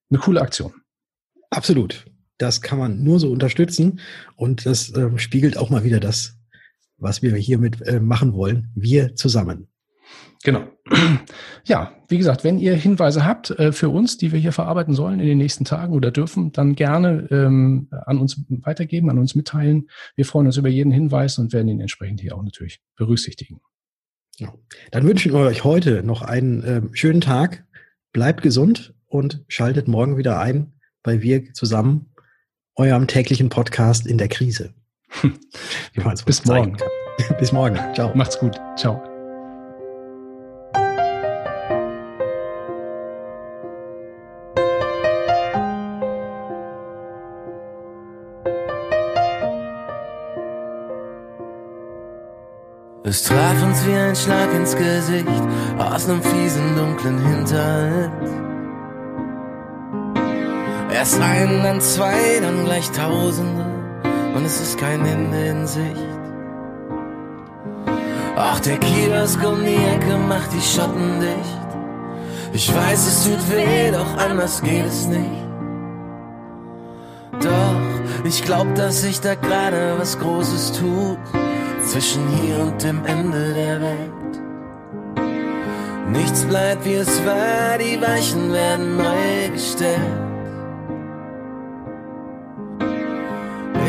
eine 0.10 0.18
coole 0.18 0.41
Aktion. 0.41 0.74
Absolut. 1.51 2.08
Das 2.39 2.62
kann 2.62 2.79
man 2.79 3.03
nur 3.03 3.19
so 3.19 3.31
unterstützen 3.31 4.00
und 4.36 4.65
das 4.65 4.89
äh, 4.89 5.17
spiegelt 5.17 5.58
auch 5.58 5.69
mal 5.69 5.84
wieder 5.84 6.00
das 6.00 6.39
was 7.00 7.22
wir 7.22 7.36
hiermit 7.36 7.81
äh, 7.81 8.00
machen 8.00 8.34
wollen. 8.34 8.72
Wir 8.75 9.15
zusammen. 9.15 9.67
Genau. 10.43 10.67
Ja, 11.65 11.93
wie 12.08 12.17
gesagt, 12.17 12.43
wenn 12.43 12.58
ihr 12.58 12.74
Hinweise 12.74 13.25
habt 13.25 13.51
äh, 13.51 13.72
für 13.72 13.89
uns, 13.89 14.17
die 14.17 14.31
wir 14.31 14.39
hier 14.39 14.53
verarbeiten 14.53 14.96
sollen 14.96 15.19
in 15.19 15.27
den 15.27 15.38
nächsten 15.38 15.65
Tagen 15.65 15.93
oder 15.93 16.10
dürfen, 16.10 16.51
dann 16.51 16.74
gerne 16.74 17.27
ähm, 17.29 17.89
an 17.91 18.17
uns 18.17 18.41
weitergeben, 18.48 19.12
an 19.12 19.19
uns 19.19 19.36
mitteilen. 19.36 19.88
Wir 20.15 20.25
freuen 20.25 20.48
uns 20.48 20.58
über 20.58 20.69
jeden 20.69 20.91
Hinweis 20.91 21.38
und 21.38 21.53
werden 21.53 21.67
ihn 21.67 21.81
entsprechend 21.81 22.22
hier 22.22 22.36
auch 22.36 22.41
natürlich 22.41 22.81
berücksichtigen. 22.96 23.60
Ja. 24.38 24.51
Dann 24.89 25.05
wünschen 25.05 25.31
wir 25.31 25.41
euch 25.41 25.63
heute 25.63 26.01
noch 26.01 26.24
einen 26.24 26.63
äh, 26.63 26.81
schönen 26.93 27.22
Tag. 27.22 27.65
Bleibt 28.13 28.41
gesund 28.41 28.96
und 29.05 29.43
schaltet 29.48 29.88
morgen 29.88 30.17
wieder 30.17 30.39
ein 30.39 30.74
bei 31.03 31.22
Wir 31.22 31.53
zusammen, 31.53 32.09
eurem 32.79 33.07
täglichen 33.07 33.50
Podcast 33.50 34.07
in 34.07 34.17
der 34.17 34.29
Krise. 34.29 34.74
Bis 36.25 36.45
morgen. 36.45 36.77
Bis 37.39 37.51
morgen. 37.51 37.77
Ciao. 37.93 38.12
Macht's 38.15 38.39
gut. 38.39 38.59
Ciao. 38.77 39.03
Es 53.03 53.24
traf 53.24 53.63
uns 53.63 53.86
wie 53.88 53.93
ein 53.93 54.15
Schlag 54.15 54.53
ins 54.53 54.75
Gesicht 54.75 55.25
aus 55.79 56.07
nem 56.07 56.21
fiesen, 56.21 56.75
dunklen 56.75 57.17
Hinterhalt. 57.27 58.38
Erst 61.00 61.22
ein, 61.22 61.63
dann 61.63 61.79
zwei, 61.79 62.41
dann 62.41 62.65
gleich 62.65 62.91
Tausende 62.91 63.65
und 64.36 64.44
es 64.44 64.60
ist 64.60 64.77
kein 64.77 65.06
Ende 65.06 65.46
in 65.46 65.65
Sicht. 65.65 65.96
Auch 68.36 68.60
der 68.60 68.77
Kiosk 68.79 69.39
um 69.48 69.63
die 69.63 69.75
Ecke 69.75 70.18
macht 70.27 70.51
die 70.51 70.60
Schotten 70.60 71.22
dicht. 71.22 71.70
Ich 72.51 72.75
weiß, 72.75 73.08
es 73.08 73.24
tut 73.24 73.50
weh, 73.50 73.91
doch 73.91 74.18
anders 74.18 74.62
geht 74.62 74.88
es 74.88 75.08
nicht. 75.08 75.48
Doch 77.44 78.25
ich 78.25 78.44
glaub, 78.44 78.75
dass 78.75 79.00
sich 79.00 79.22
da 79.22 79.36
gerade 79.36 79.96
was 79.98 80.20
Großes 80.20 80.74
tut 80.82 81.18
zwischen 81.82 82.27
hier 82.27 82.60
und 82.60 82.84
dem 82.84 83.06
Ende 83.06 83.53
der 83.53 83.82
Welt. 83.82 84.41
Nichts 86.12 86.44
bleibt 86.44 86.84
wie 86.84 86.96
es 86.96 87.25
war, 87.25 87.77
die 87.77 88.01
Weichen 88.01 88.51
werden 88.51 88.98
neu 88.98 89.50
gestellt. 89.53 90.28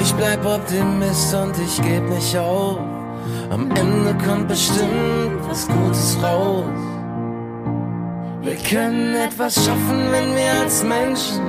Ich 0.03 0.15
bleib 0.15 0.45
Optimist 0.47 1.35
und 1.35 1.55
ich 1.59 1.83
geb 1.83 2.09
nicht 2.09 2.37
auf. 2.37 2.79
Am 3.51 3.71
Ende 3.71 4.17
kommt 4.25 4.49
bestimmt 4.49 5.41
was 5.49 5.69
Gutes 5.69 6.17
raus. 6.23 6.65
Wir 8.41 8.57
können 8.57 9.15
etwas 9.15 9.55
schaffen, 9.57 10.11
wenn 10.11 10.35
wir 10.35 10.53
als 10.63 10.83
Menschen 10.83 11.41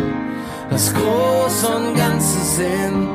das 0.70 0.94
Große 0.94 1.68
und 1.68 1.96
Ganze 1.96 2.40
sehen 2.40 3.08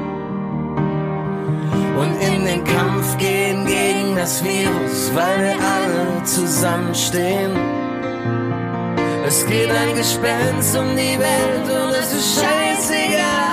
und 1.99 2.23
in 2.23 2.45
den 2.45 2.64
Kampf 2.64 3.19
gehen 3.19 3.66
gegen 3.66 4.16
das 4.16 4.43
Virus, 4.43 5.11
weil 5.14 5.38
wir 5.45 5.55
alle 5.55 6.25
zusammenstehen. 6.25 7.52
Es 9.26 9.45
geht 9.47 9.71
ein 9.71 9.97
Gespenst 9.97 10.76
um 10.76 10.97
die 10.97 11.19
Welt 11.19 11.64
und 11.64 11.95
es 11.95 12.12
ist 12.12 12.40
scheißegal, 12.40 13.46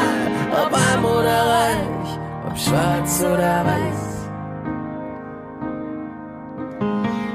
ob 0.53 0.73
arm 0.73 1.05
oder 1.05 1.39
reich, 1.55 2.19
ob 2.47 2.57
schwarz 2.57 3.21
oder 3.21 3.65
weiß. 3.65 4.03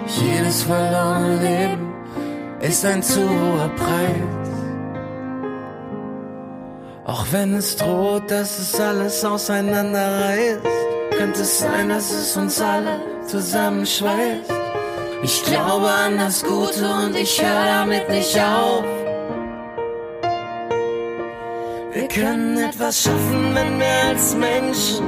Jedes 0.06 0.62
verlorene 0.62 1.36
Leben 1.36 1.92
ist 2.60 2.84
ein 2.84 3.02
zu 3.02 3.20
hoher 3.20 3.70
Preis. 3.76 4.48
Auch 7.04 7.26
wenn 7.30 7.54
es 7.54 7.76
droht, 7.76 8.30
dass 8.30 8.58
es 8.58 8.80
alles 8.80 9.24
auseinanderreißt 9.24 10.78
könnte 11.18 11.42
es 11.42 11.58
sein, 11.58 11.88
dass 11.88 12.12
es 12.12 12.36
uns 12.36 12.60
alle 12.60 13.00
zusammenschweißt. 13.26 14.52
Ich 15.22 15.42
glaube 15.42 15.88
an 15.90 16.16
das 16.16 16.44
Gute 16.44 16.88
und 16.88 17.16
ich 17.16 17.42
höre 17.42 17.64
damit 17.64 18.08
nicht 18.08 18.38
auf. 18.38 18.84
Wir 21.92 22.06
können 22.08 22.56
etwas 22.68 23.02
schaffen, 23.02 23.54
wenn 23.54 23.78
wir 23.78 24.08
als 24.10 24.34
Menschen 24.34 25.06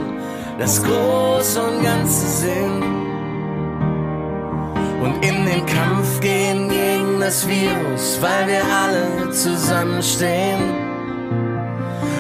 das 0.59 0.83
Große 0.83 1.61
und 1.63 1.83
Ganze 1.83 2.27
sehen. 2.27 2.83
Und 5.03 5.25
in 5.25 5.47
den 5.47 5.65
Kampf 5.67 6.21
gehen 6.21 6.69
gegen 6.69 7.21
das 7.21 7.47
Virus, 7.47 8.19
weil 8.21 8.47
wir 8.49 8.63
alle 8.65 9.31
zusammenstehen. 9.31 10.61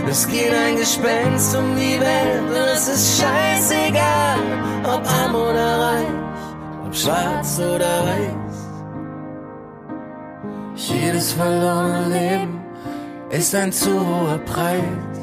Es 0.09 0.26
geht 0.26 0.53
ein 0.53 0.76
Gespenst 0.76 1.57
um 1.57 1.76
die 1.76 2.00
Welt 2.00 2.42
und 2.48 2.68
es 2.74 2.88
ist 2.88 3.20
scheißegal, 3.20 4.38
ob 4.83 5.07
arm 5.07 5.35
oder 5.35 5.79
reich, 5.79 6.07
ob 6.87 6.94
schwarz 6.94 7.59
oder 7.59 8.05
weiß. 8.07 8.57
Jedes 10.74 11.33
verlorene 11.33 12.09
Leben 12.09 12.61
ist 13.31 13.55
ein 13.55 13.70
zu 13.70 13.92
hoher 13.92 14.38
Preis. 14.38 15.20